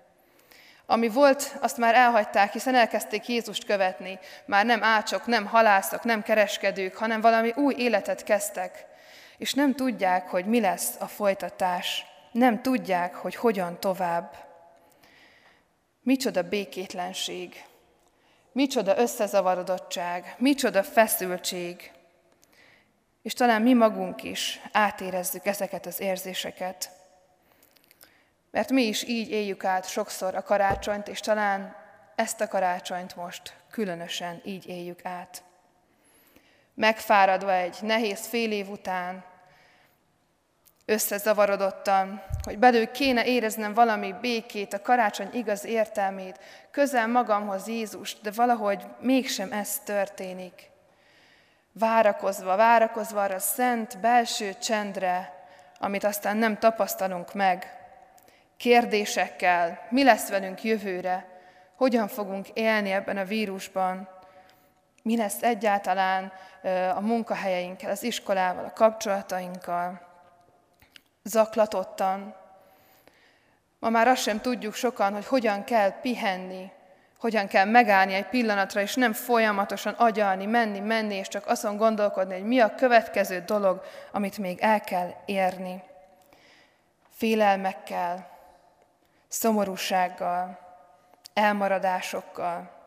Ami 0.86 1.08
volt, 1.08 1.56
azt 1.60 1.76
már 1.76 1.94
elhagyták, 1.94 2.52
hiszen 2.52 2.74
elkezdték 2.74 3.28
Jézust 3.28 3.64
követni. 3.64 4.18
Már 4.44 4.64
nem 4.64 4.82
ácsok, 4.82 5.26
nem 5.26 5.46
halászok, 5.46 6.04
nem 6.04 6.22
kereskedők, 6.22 6.96
hanem 6.96 7.20
valami 7.20 7.52
új 7.56 7.74
életet 7.78 8.24
kezdtek 8.24 8.86
és 9.38 9.54
nem 9.54 9.74
tudják, 9.74 10.28
hogy 10.28 10.46
mi 10.46 10.60
lesz 10.60 10.96
a 11.00 11.06
folytatás, 11.06 12.06
nem 12.32 12.62
tudják, 12.62 13.14
hogy 13.14 13.34
hogyan 13.34 13.80
tovább. 13.80 14.46
Micsoda 16.02 16.48
békétlenség, 16.48 17.64
micsoda 18.52 18.98
összezavarodottság, 18.98 20.34
micsoda 20.38 20.82
feszültség. 20.82 21.92
És 23.22 23.32
talán 23.32 23.62
mi 23.62 23.72
magunk 23.74 24.22
is 24.22 24.60
átérezzük 24.72 25.46
ezeket 25.46 25.86
az 25.86 26.00
érzéseket. 26.00 26.90
Mert 28.50 28.70
mi 28.70 28.82
is 28.82 29.02
így 29.02 29.30
éljük 29.30 29.64
át 29.64 29.88
sokszor 29.88 30.34
a 30.34 30.42
karácsonyt, 30.42 31.08
és 31.08 31.20
talán 31.20 31.76
ezt 32.14 32.40
a 32.40 32.48
karácsonyt 32.48 33.16
most 33.16 33.56
különösen 33.70 34.40
így 34.44 34.66
éljük 34.66 35.04
át 35.04 35.42
megfáradva 36.78 37.52
egy 37.52 37.76
nehéz 37.80 38.26
fél 38.26 38.52
év 38.52 38.68
után, 38.68 39.24
összezavarodottan, 40.84 42.22
hogy 42.42 42.58
belül 42.58 42.90
kéne 42.90 43.24
éreznem 43.24 43.74
valami 43.74 44.14
békét, 44.20 44.74
a 44.74 44.82
karácsony 44.82 45.28
igaz 45.32 45.64
értelmét, 45.64 46.40
közel 46.70 47.06
magamhoz 47.06 47.66
Jézus, 47.66 48.20
de 48.20 48.30
valahogy 48.30 48.84
mégsem 49.00 49.52
ez 49.52 49.78
történik. 49.78 50.70
Várakozva, 51.72 52.56
várakozva 52.56 53.22
arra 53.22 53.38
szent 53.38 53.98
belső 54.00 54.54
csendre, 54.58 55.46
amit 55.78 56.04
aztán 56.04 56.36
nem 56.36 56.58
tapasztalunk 56.58 57.34
meg, 57.34 57.76
kérdésekkel, 58.56 59.86
mi 59.90 60.04
lesz 60.04 60.28
velünk 60.28 60.62
jövőre, 60.62 61.26
hogyan 61.76 62.08
fogunk 62.08 62.48
élni 62.48 62.90
ebben 62.90 63.16
a 63.16 63.24
vírusban, 63.24 64.17
mi 65.08 65.16
lesz 65.16 65.42
egyáltalán 65.42 66.32
a 66.94 67.00
munkahelyeinkkel, 67.00 67.90
az 67.90 68.02
iskolával, 68.02 68.64
a 68.64 68.72
kapcsolatainkkal. 68.72 70.00
Zaklatottan. 71.24 72.34
Ma 73.78 73.88
már 73.88 74.08
azt 74.08 74.22
sem 74.22 74.40
tudjuk 74.40 74.74
sokan, 74.74 75.12
hogy 75.12 75.26
hogyan 75.26 75.64
kell 75.64 76.00
pihenni, 76.00 76.70
hogyan 77.18 77.46
kell 77.46 77.64
megállni 77.64 78.14
egy 78.14 78.26
pillanatra, 78.26 78.80
és 78.80 78.94
nem 78.94 79.12
folyamatosan 79.12 79.92
agyalni, 79.92 80.46
menni, 80.46 80.78
menni, 80.78 81.14
és 81.14 81.28
csak 81.28 81.46
azon 81.46 81.76
gondolkodni, 81.76 82.34
hogy 82.34 82.46
mi 82.46 82.60
a 82.60 82.74
következő 82.74 83.40
dolog, 83.40 83.82
amit 84.12 84.38
még 84.38 84.58
el 84.60 84.80
kell 84.80 85.10
érni. 85.24 85.82
Félelmekkel, 87.10 88.28
szomorúsággal, 89.28 90.58
elmaradásokkal, 91.34 92.77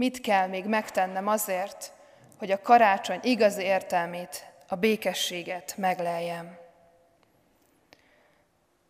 Mit 0.00 0.20
kell 0.20 0.46
még 0.46 0.64
megtennem 0.64 1.26
azért, 1.26 1.92
hogy 2.38 2.50
a 2.50 2.60
karácsony 2.60 3.18
igazi 3.22 3.62
értelmét, 3.62 4.46
a 4.68 4.74
békességet 4.74 5.74
megleljem? 5.76 6.58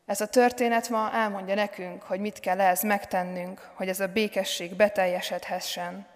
Ez 0.07 0.21
a 0.21 0.29
történet 0.29 0.89
ma 0.89 1.13
elmondja 1.13 1.55
nekünk, 1.55 2.03
hogy 2.03 2.21
mit 2.21 2.41
kell 2.41 2.61
ehhez 2.61 2.83
megtennünk, 2.83 3.71
hogy 3.75 3.89
ez 3.89 4.01
a 4.01 4.07
békesség 4.07 4.75
beteljesedhessen. 4.75 6.07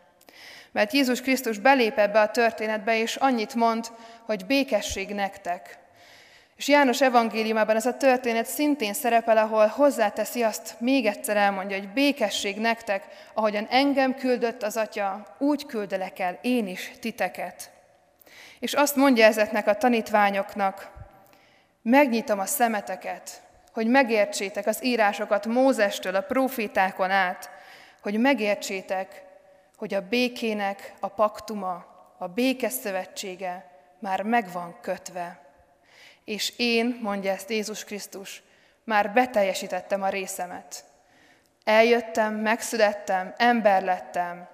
Mert 0.72 0.92
Jézus 0.92 1.20
Krisztus 1.20 1.58
belép 1.58 1.98
ebbe 1.98 2.20
a 2.20 2.30
történetbe, 2.30 2.98
és 2.98 3.16
annyit 3.16 3.54
mond, 3.54 3.86
hogy 4.24 4.46
békesség 4.46 5.14
nektek. 5.14 5.78
És 6.56 6.68
János 6.68 7.00
evangéliumában 7.00 7.76
ez 7.76 7.86
a 7.86 7.96
történet 7.96 8.46
szintén 8.46 8.92
szerepel, 8.92 9.36
ahol 9.36 9.66
hozzáteszi 9.66 10.42
azt, 10.42 10.80
még 10.80 11.06
egyszer 11.06 11.36
elmondja, 11.36 11.78
hogy 11.78 11.88
békesség 11.88 12.56
nektek, 12.56 13.06
ahogyan 13.34 13.66
engem 13.70 14.14
küldött 14.14 14.62
az 14.62 14.76
Atya, 14.76 15.36
úgy 15.38 15.66
küldelek 15.66 16.18
el 16.18 16.38
én 16.42 16.66
is 16.66 16.92
titeket. 17.00 17.70
És 18.58 18.72
azt 18.72 18.96
mondja 18.96 19.24
ezeknek 19.24 19.66
a 19.66 19.76
tanítványoknak, 19.76 20.90
megnyitom 21.82 22.38
a 22.38 22.46
szemeteket, 22.46 23.42
hogy 23.72 23.86
megértsétek 23.86 24.66
az 24.66 24.84
írásokat 24.84 25.46
Mózestől 25.46 26.14
a 26.14 26.20
profétákon 26.20 27.10
át, 27.10 27.50
hogy 28.02 28.20
megértsétek, 28.20 29.24
hogy 29.76 29.94
a 29.94 30.08
békének 30.08 30.94
a 31.00 31.08
paktuma, 31.08 31.84
a 32.18 32.26
békeszövetsége 32.26 33.70
már 33.98 34.22
meg 34.22 34.52
van 34.52 34.76
kötve. 34.80 35.43
És 36.24 36.52
én, 36.56 36.98
mondja 37.02 37.30
ezt 37.32 37.50
Jézus 37.50 37.84
Krisztus, 37.84 38.42
már 38.84 39.12
beteljesítettem 39.12 40.02
a 40.02 40.08
részemet. 40.08 40.84
Eljöttem, 41.64 42.34
megszülettem, 42.34 43.34
ember 43.36 43.82
lettem, 43.82 44.48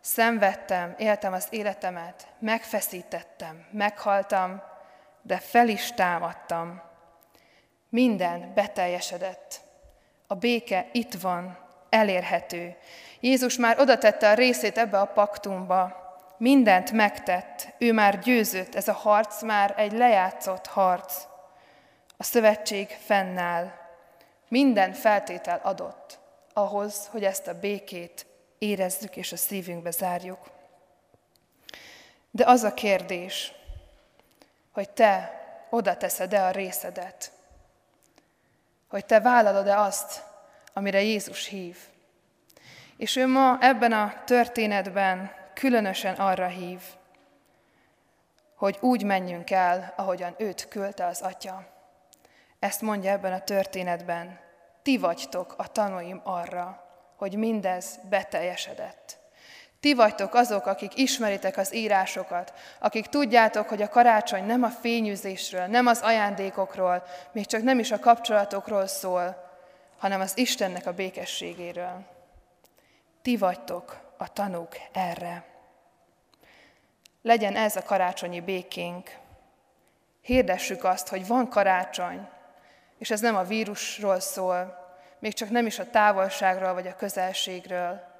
szenvedtem, 0.00 0.94
éltem 0.98 1.32
az 1.32 1.46
életemet, 1.50 2.26
megfeszítettem, 2.38 3.66
meghaltam, 3.70 4.62
de 5.22 5.38
fel 5.38 5.68
is 5.68 5.92
támadtam. 5.92 6.82
Minden 7.88 8.52
beteljesedett. 8.54 9.60
A 10.26 10.34
béke 10.34 10.88
itt 10.92 11.14
van, 11.14 11.58
elérhető. 11.88 12.76
Jézus 13.20 13.56
már 13.56 13.78
oda 13.78 13.98
tette 13.98 14.30
a 14.30 14.34
részét 14.34 14.78
ebbe 14.78 15.00
a 15.00 15.06
paktumba, 15.06 16.05
mindent 16.36 16.92
megtett, 16.92 17.68
ő 17.78 17.92
már 17.92 18.18
győzött, 18.18 18.74
ez 18.74 18.88
a 18.88 18.92
harc 18.92 19.42
már 19.42 19.74
egy 19.76 19.92
lejátszott 19.92 20.66
harc. 20.66 21.22
A 22.16 22.22
szövetség 22.22 22.88
fennáll, 22.88 23.72
minden 24.48 24.92
feltétel 24.92 25.60
adott 25.62 26.18
ahhoz, 26.52 27.06
hogy 27.06 27.24
ezt 27.24 27.46
a 27.46 27.58
békét 27.58 28.26
érezzük 28.58 29.16
és 29.16 29.32
a 29.32 29.36
szívünkbe 29.36 29.90
zárjuk. 29.90 30.50
De 32.30 32.44
az 32.46 32.62
a 32.62 32.74
kérdés, 32.74 33.52
hogy 34.72 34.90
te 34.90 35.40
oda 35.70 35.96
teszed-e 35.96 36.44
a 36.44 36.50
részedet, 36.50 37.32
hogy 38.88 39.04
te 39.04 39.20
vállalod-e 39.20 39.78
azt, 39.78 40.22
amire 40.72 41.02
Jézus 41.02 41.46
hív. 41.46 41.78
És 42.96 43.16
ő 43.16 43.26
ma 43.26 43.58
ebben 43.60 43.92
a 43.92 44.22
történetben 44.24 45.30
különösen 45.60 46.14
arra 46.14 46.46
hív, 46.46 46.80
hogy 48.54 48.78
úgy 48.80 49.02
menjünk 49.02 49.50
el, 49.50 49.92
ahogyan 49.96 50.34
őt 50.38 50.68
küldte 50.68 51.06
az 51.06 51.20
Atya. 51.20 51.66
Ezt 52.58 52.80
mondja 52.80 53.10
ebben 53.10 53.32
a 53.32 53.40
történetben. 53.40 54.38
Ti 54.82 54.98
vagytok 54.98 55.54
a 55.56 55.72
tanúim 55.72 56.20
arra, 56.24 56.84
hogy 57.16 57.36
mindez 57.36 57.98
beteljesedett. 58.08 59.18
Ti 59.80 59.94
vagytok 59.94 60.34
azok, 60.34 60.66
akik 60.66 60.98
ismeritek 60.98 61.56
az 61.56 61.74
írásokat, 61.74 62.52
akik 62.78 63.06
tudjátok, 63.06 63.68
hogy 63.68 63.82
a 63.82 63.88
karácsony 63.88 64.44
nem 64.44 64.62
a 64.62 64.68
fényűzésről, 64.68 65.66
nem 65.66 65.86
az 65.86 66.00
ajándékokról, 66.00 67.02
még 67.32 67.46
csak 67.46 67.62
nem 67.62 67.78
is 67.78 67.90
a 67.90 67.98
kapcsolatokról 67.98 68.86
szól, 68.86 69.50
hanem 69.98 70.20
az 70.20 70.38
Istennek 70.38 70.86
a 70.86 70.92
békességéről. 70.92 72.04
Ti 73.22 73.36
vagytok 73.36 74.05
a 74.16 74.32
tanúk 74.32 74.76
erre. 74.92 75.44
Legyen 77.22 77.56
ez 77.56 77.76
a 77.76 77.82
karácsonyi 77.82 78.40
békénk. 78.40 79.18
Hirdessük 80.20 80.84
azt, 80.84 81.08
hogy 81.08 81.26
van 81.26 81.48
karácsony, 81.48 82.28
és 82.98 83.10
ez 83.10 83.20
nem 83.20 83.36
a 83.36 83.44
vírusról 83.44 84.20
szól, 84.20 84.84
még 85.18 85.32
csak 85.32 85.50
nem 85.50 85.66
is 85.66 85.78
a 85.78 85.90
távolságról 85.90 86.72
vagy 86.72 86.86
a 86.86 86.96
közelségről, 86.96 88.14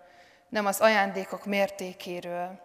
nem 0.48 0.66
az 0.66 0.80
ajándékok 0.80 1.44
mértékéről, 1.44 2.60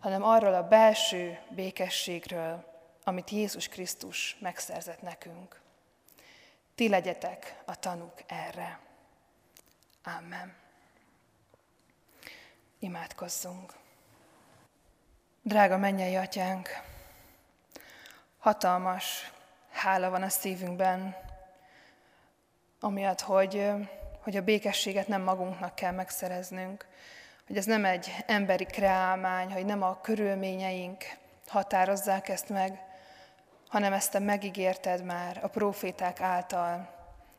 hanem 0.00 0.24
arról 0.24 0.54
a 0.54 0.68
belső 0.68 1.38
békességről, 1.48 2.64
amit 3.04 3.30
Jézus 3.30 3.68
Krisztus 3.68 4.36
megszerzett 4.40 5.02
nekünk. 5.02 5.60
Ti 6.74 6.88
legyetek 6.88 7.62
a 7.64 7.78
tanúk 7.78 8.22
erre. 8.26 8.78
Amen. 10.04 10.65
Imádkozzunk. 12.86 13.72
Drága 15.42 15.76
mennyei 15.76 16.16
atyánk, 16.16 16.68
hatalmas 18.38 19.32
hála 19.70 20.10
van 20.10 20.22
a 20.22 20.28
szívünkben, 20.28 21.16
amiatt, 22.80 23.20
hogy, 23.20 23.70
hogy 24.20 24.36
a 24.36 24.42
békességet 24.42 25.08
nem 25.08 25.22
magunknak 25.22 25.74
kell 25.74 25.92
megszereznünk, 25.92 26.86
hogy 27.46 27.56
ez 27.56 27.64
nem 27.64 27.84
egy 27.84 28.24
emberi 28.26 28.64
kreálmány, 28.64 29.52
hogy 29.52 29.64
nem 29.64 29.82
a 29.82 30.00
körülményeink 30.00 31.04
határozzák 31.46 32.28
ezt 32.28 32.48
meg, 32.48 32.80
hanem 33.68 33.92
ezt 33.92 34.10
te 34.10 34.18
megígérted 34.18 35.04
már 35.04 35.40
a 35.42 35.48
proféták 35.48 36.20
által, 36.20 36.94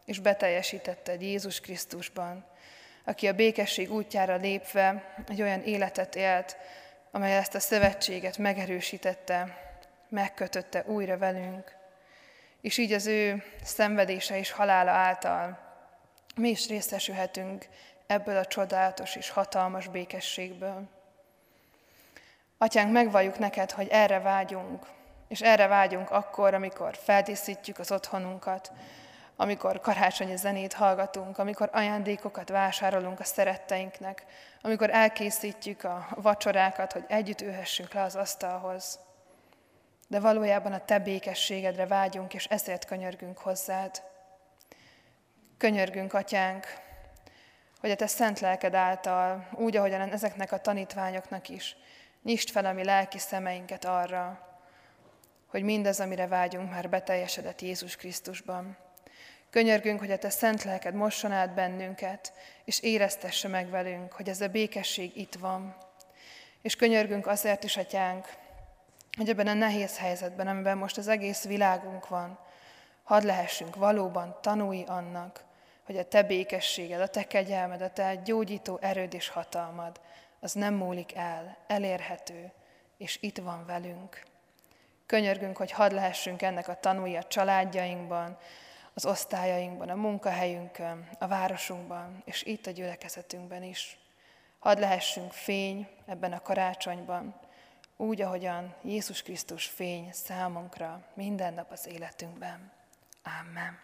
és 0.06 0.20
beteljesítetted 0.20 1.22
Jézus 1.22 1.60
Krisztusban, 1.60 2.46
aki 3.08 3.28
a 3.28 3.34
békesség 3.34 3.92
útjára 3.92 4.36
lépve 4.36 5.14
egy 5.28 5.42
olyan 5.42 5.62
életet 5.62 6.16
élt, 6.16 6.58
amely 7.12 7.38
ezt 7.38 7.56
a 7.56 7.60
szövetséget 7.60 8.38
megerősítette, 8.38 9.58
megkötötte 10.10 10.84
újra 10.86 11.18
velünk, 11.18 11.76
és 12.62 12.78
így 12.78 12.92
az 12.92 13.06
ő 13.06 13.44
szenvedése 13.64 14.38
és 14.38 14.52
halála 14.52 14.92
által 14.92 15.60
mi 16.36 16.50
is 16.50 16.68
részesülhetünk 16.68 17.68
ebből 18.08 18.38
a 18.38 18.46
csodálatos 18.46 19.16
és 19.16 19.30
hatalmas 19.30 19.88
békességből. 19.88 20.90
Atyánk, 22.58 22.92
megvalljuk 22.92 23.40
neked, 23.40 23.72
hogy 23.72 23.88
erre 23.88 24.20
vágyunk, 24.20 24.88
és 25.28 25.42
erre 25.42 25.68
vágyunk 25.68 26.12
akkor, 26.12 26.54
amikor 26.54 26.96
feldíszítjük 26.96 27.80
az 27.80 27.92
otthonunkat, 27.92 28.72
amikor 29.40 29.80
karácsonyi 29.80 30.36
zenét 30.36 30.74
hallgatunk, 30.74 31.38
amikor 31.38 31.70
ajándékokat 31.74 32.50
vásárolunk 32.50 33.20
a 33.20 33.24
szeretteinknek, 33.24 34.26
amikor 34.62 34.90
elkészítjük 34.90 35.84
a 35.84 36.08
vacsorákat, 36.16 36.92
hogy 36.92 37.04
együtt 37.08 37.42
ülhessünk 37.42 37.94
le 37.94 38.02
az 38.02 38.16
asztalhoz. 38.16 39.00
De 40.08 40.20
valójában 40.20 40.74
a 40.74 40.86
te 40.86 41.00
békességedre 41.00 41.86
vágyunk, 41.86 42.34
és 42.34 42.46
ezért 42.46 42.86
könyörgünk 42.86 43.38
hozzád. 43.38 44.02
Könyörgünk, 45.58 46.14
atyánk, 46.14 46.66
hogy 47.80 47.92
a 47.92 47.96
te 47.96 48.08
szent 48.08 48.40
lelked 48.40 48.74
által, 48.74 49.48
úgy, 49.54 49.76
ahogyan 49.76 50.12
ezeknek 50.12 50.52
a 50.52 50.62
tanítványoknak 50.62 51.50
is, 51.50 51.76
nyisd 52.24 52.50
fel 52.50 52.66
a 52.66 52.74
mi 52.74 52.84
lelki 52.84 53.20
szemeinket 53.20 53.86
arra, 53.86 54.48
hogy 55.48 55.64
mindez, 55.64 56.00
amire 56.00 56.28
vágyunk, 56.28 56.70
már 56.70 56.90
beteljesedett 56.90 57.62
Jézus 57.62 57.96
Krisztusban. 57.96 58.87
Könyörgünk, 59.58 60.00
hogy 60.00 60.12
a 60.12 60.18
Te 60.18 60.30
szent 60.30 60.64
lelked 60.64 60.94
mosson 60.94 61.32
át 61.32 61.54
bennünket, 61.54 62.34
és 62.64 62.80
éreztesse 62.80 63.48
meg 63.48 63.70
velünk, 63.70 64.12
hogy 64.12 64.30
ez 64.30 64.42
a 64.42 64.48
békesség 64.48 65.16
itt 65.16 65.36
van. 65.36 65.76
És 66.62 66.76
könyörgünk 66.76 67.28
azért 67.28 67.64
is, 67.64 67.78
Atyánk, 67.78 68.28
hogy 69.18 69.30
ebben 69.30 69.48
a 69.48 69.54
nehéz 69.54 69.98
helyzetben, 69.98 70.48
amiben 70.48 70.78
most 70.78 70.98
az 70.98 71.08
egész 71.08 71.44
világunk 71.44 72.08
van, 72.08 72.40
hadd 73.04 73.26
lehessünk 73.26 73.76
valóban 73.76 74.38
tanúi 74.42 74.84
annak, 74.88 75.44
hogy 75.86 75.98
a 75.98 76.08
Te 76.08 76.24
békességed, 76.24 77.02
a 77.02 77.08
Te 77.08 77.24
kegyelmed, 77.24 77.82
a 77.82 77.94
Te 77.94 78.16
gyógyító 78.16 78.78
erőd 78.82 79.14
és 79.14 79.30
hatalmad, 79.30 80.00
az 80.40 80.54
nem 80.54 80.74
múlik 80.74 81.16
el, 81.16 81.58
elérhető, 81.68 82.52
és 82.98 83.18
itt 83.22 83.38
van 83.38 83.66
velünk. 83.66 84.24
Könyörgünk, 85.06 85.58
hogy 85.58 85.72
hadd 85.72 85.94
lehessünk 85.94 86.42
ennek 86.42 86.68
a 86.68 86.80
tanúi 86.80 87.16
a 87.16 87.24
családjainkban, 87.24 88.38
az 88.98 89.06
osztályainkban, 89.06 89.90
a 89.90 89.96
munkahelyünkön, 89.96 91.10
a 91.20 91.28
városunkban, 91.28 92.22
és 92.26 92.44
itt 92.44 92.66
a 92.66 92.72
gyülekezetünkben 92.72 93.64
is. 93.64 93.98
Hadd 94.60 94.80
lehessünk 94.80 95.32
fény 95.32 95.88
ebben 96.06 96.34
a 96.34 96.42
karácsonyban, 96.42 97.36
úgy, 97.98 98.22
ahogyan 98.22 98.76
Jézus 98.84 99.22
Krisztus 99.22 99.66
fény 99.66 100.10
számunkra 100.14 101.06
minden 101.14 101.54
nap 101.54 101.72
az 101.72 101.88
életünkben. 101.88 102.72
Amen. 103.24 103.80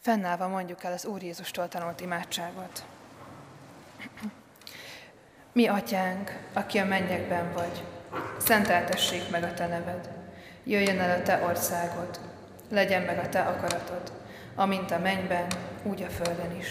Fennállva 0.00 0.48
mondjuk 0.48 0.84
el 0.84 0.92
az 0.92 1.04
Úr 1.04 1.22
Jézustól 1.22 1.68
tanult 1.68 2.00
imádságot. 2.00 2.84
Mi, 5.52 5.66
atyánk, 5.66 6.48
aki 6.52 6.78
a 6.78 6.84
mennyekben 6.84 7.52
vagy, 7.52 7.84
szenteltessék 8.38 9.30
meg 9.30 9.42
a 9.42 9.54
te 9.54 9.66
neved, 9.66 10.10
jöjjön 10.64 11.00
el 11.00 11.20
a 11.20 11.22
te 11.22 11.44
országod, 11.44 12.33
legyen 12.70 13.02
meg 13.02 13.18
a 13.18 13.28
te 13.28 13.40
akaratod, 13.40 14.12
amint 14.54 14.90
a 14.90 14.98
mennyben, 14.98 15.46
úgy 15.82 16.02
a 16.02 16.08
földön 16.10 16.56
is. 16.58 16.68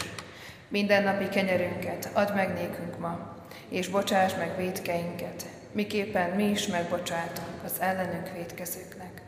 Mindennapi 0.68 1.28
kenyerünket 1.28 2.08
add 2.12 2.32
meg 2.32 2.52
nékünk 2.52 2.98
ma, 2.98 3.34
és 3.68 3.88
bocsáss 3.88 4.34
meg 4.34 4.56
védkeinket, 4.56 5.44
miképpen 5.72 6.30
mi 6.30 6.44
is 6.44 6.66
megbocsátunk 6.66 7.64
az 7.64 7.80
ellenünk 7.80 8.32
védkezőknek. 8.32 9.22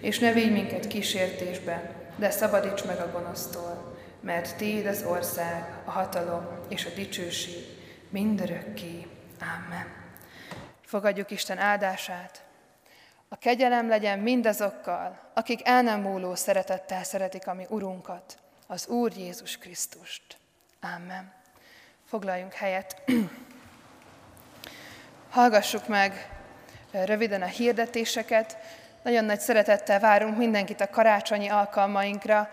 és 0.00 0.18
ne 0.18 0.32
vigy 0.32 0.52
minket 0.52 0.86
kísértésbe, 0.86 1.90
de 2.16 2.30
szabadíts 2.30 2.84
meg 2.84 3.00
a 3.00 3.10
gonosztól, 3.10 3.96
mert 4.20 4.56
Tiéd 4.56 4.86
az 4.86 5.04
ország, 5.08 5.64
a 5.84 5.90
hatalom 5.90 6.48
és 6.68 6.84
a 6.84 6.94
dicsőség 6.94 7.64
mindörökké. 8.10 9.06
Amen. 9.40 9.86
Fogadjuk 10.84 11.30
Isten 11.30 11.58
áldását. 11.58 12.45
A 13.28 13.36
kegyelem 13.36 13.88
legyen 13.88 14.18
mindazokkal, 14.18 15.18
akik 15.34 15.68
el 15.68 15.82
nem 15.82 16.00
múló 16.00 16.34
szeretettel 16.34 17.04
szeretik 17.04 17.46
a 17.46 17.54
mi 17.54 17.66
Urunkat, 17.68 18.38
az 18.66 18.86
Úr 18.86 19.12
Jézus 19.16 19.58
Krisztust. 19.58 20.36
Amen. 20.80 21.32
Foglaljunk 22.04 22.52
helyet. 22.52 23.02
Hallgassuk 25.30 25.88
meg 25.88 26.28
röviden 26.90 27.42
a 27.42 27.46
hirdetéseket. 27.46 28.58
Nagyon 29.02 29.24
nagy 29.24 29.40
szeretettel 29.40 30.00
várunk 30.00 30.36
mindenkit 30.36 30.80
a 30.80 30.90
karácsonyi 30.90 31.48
alkalmainkra. 31.48 32.48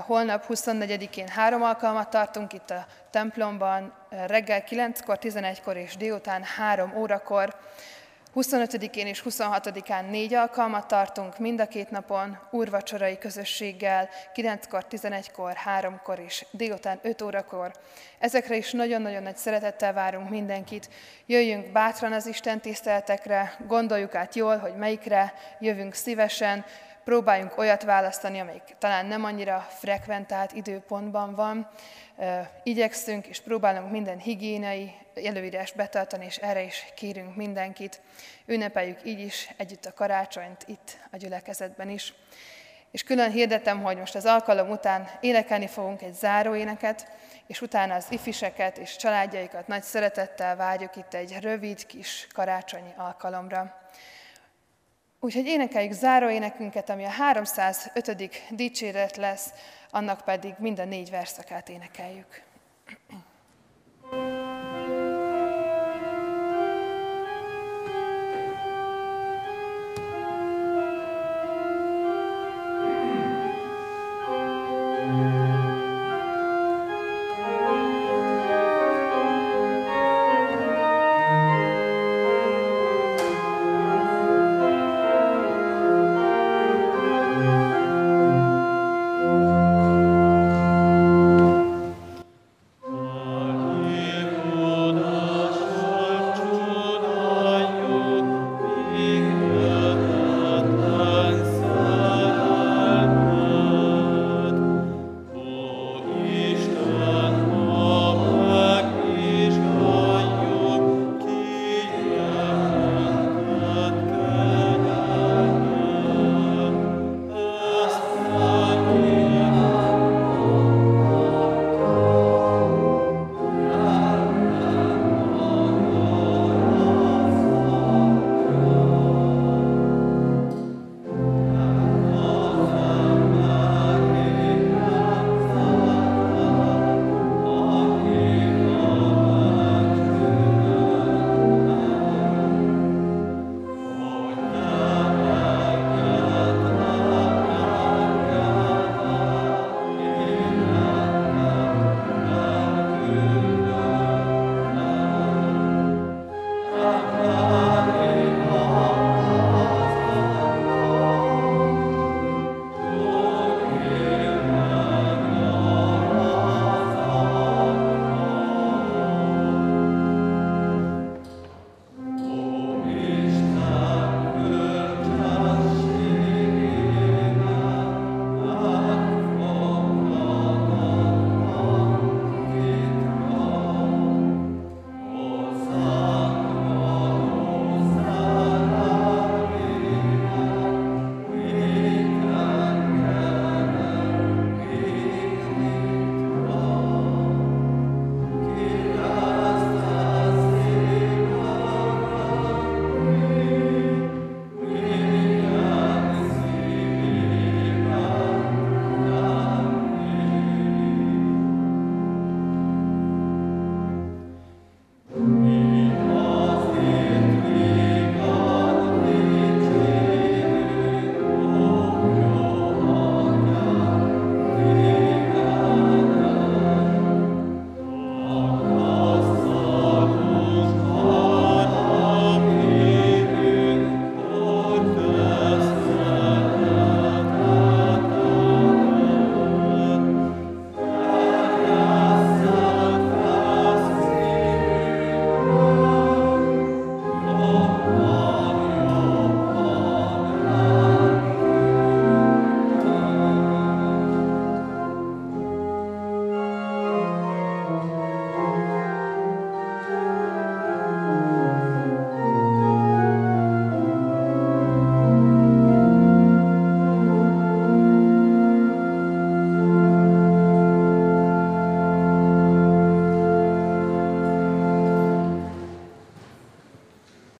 Holnap 0.00 0.44
24-én 0.48 1.28
három 1.28 1.62
alkalmat 1.62 2.10
tartunk 2.10 2.52
itt 2.52 2.70
a 2.70 2.86
templomban, 3.10 3.92
reggel 4.26 4.62
9-kor, 4.68 5.18
11-kor 5.20 5.76
és 5.76 5.96
délután 5.96 6.42
3 6.42 6.96
órakor. 6.96 7.56
25-én 8.34 9.06
és 9.06 9.22
26-án 9.28 10.10
négy 10.10 10.34
alkalmat 10.34 10.86
tartunk 10.86 11.38
mind 11.38 11.60
a 11.60 11.66
két 11.66 11.90
napon, 11.90 12.38
úrvacsorai 12.50 13.18
közösséggel, 13.18 14.08
9-kor, 14.34 14.86
11-kor, 14.90 15.52
3-kor 15.80 16.18
és 16.18 16.46
délután 16.50 16.98
5 17.02 17.22
órakor. 17.22 17.72
Ezekre 18.18 18.56
is 18.56 18.72
nagyon-nagyon 18.72 19.22
nagy 19.22 19.36
szeretettel 19.36 19.92
várunk 19.92 20.30
mindenkit. 20.30 20.88
Jöjjünk 21.26 21.72
bátran 21.72 22.12
az 22.12 22.26
Isten 22.26 22.60
tiszteletekre, 22.60 23.56
gondoljuk 23.66 24.14
át 24.14 24.34
jól, 24.34 24.56
hogy 24.56 24.76
melyikre 24.76 25.34
jövünk 25.58 25.94
szívesen, 25.94 26.64
próbáljunk 27.08 27.58
olyat 27.58 27.82
választani, 27.82 28.38
amelyik 28.38 28.76
talán 28.78 29.06
nem 29.06 29.24
annyira 29.24 29.66
frekventált 29.68 30.52
időpontban 30.52 31.34
van. 31.34 31.68
Igyekszünk 32.62 33.26
és 33.26 33.40
próbálunk 33.40 33.90
minden 33.90 34.18
higiéniai 34.18 34.92
előírást 35.14 35.76
betartani, 35.76 36.24
és 36.24 36.36
erre 36.36 36.62
is 36.62 36.84
kérünk 36.94 37.36
mindenkit. 37.36 38.00
Ünnepeljük 38.46 38.98
így 39.04 39.20
is 39.20 39.50
együtt 39.56 39.86
a 39.86 39.92
karácsonyt 39.92 40.64
itt 40.66 40.98
a 41.10 41.16
gyülekezetben 41.16 41.88
is. 41.88 42.14
És 42.90 43.02
külön 43.02 43.30
hirdetem, 43.30 43.82
hogy 43.82 43.96
most 43.96 44.14
az 44.14 44.24
alkalom 44.24 44.70
után 44.70 45.08
énekelni 45.20 45.66
fogunk 45.66 46.02
egy 46.02 46.14
záróéneket, 46.14 47.10
és 47.46 47.60
utána 47.60 47.94
az 47.94 48.06
ifiseket 48.10 48.78
és 48.78 48.96
családjaikat 48.96 49.66
nagy 49.66 49.82
szeretettel 49.82 50.56
várjuk 50.56 50.96
itt 50.96 51.14
egy 51.14 51.36
rövid 51.40 51.86
kis 51.86 52.26
karácsonyi 52.34 52.92
alkalomra. 52.96 53.87
Úgyhogy 55.20 55.46
énekeljük 55.46 55.92
záróénekünket, 55.92 56.90
ami 56.90 57.04
a 57.04 57.08
305. 57.08 58.30
dicséret 58.50 59.16
lesz, 59.16 59.52
annak 59.90 60.20
pedig 60.20 60.54
mind 60.58 60.78
a 60.78 60.84
négy 60.84 61.10
verszakát 61.10 61.68
énekeljük. 61.68 62.42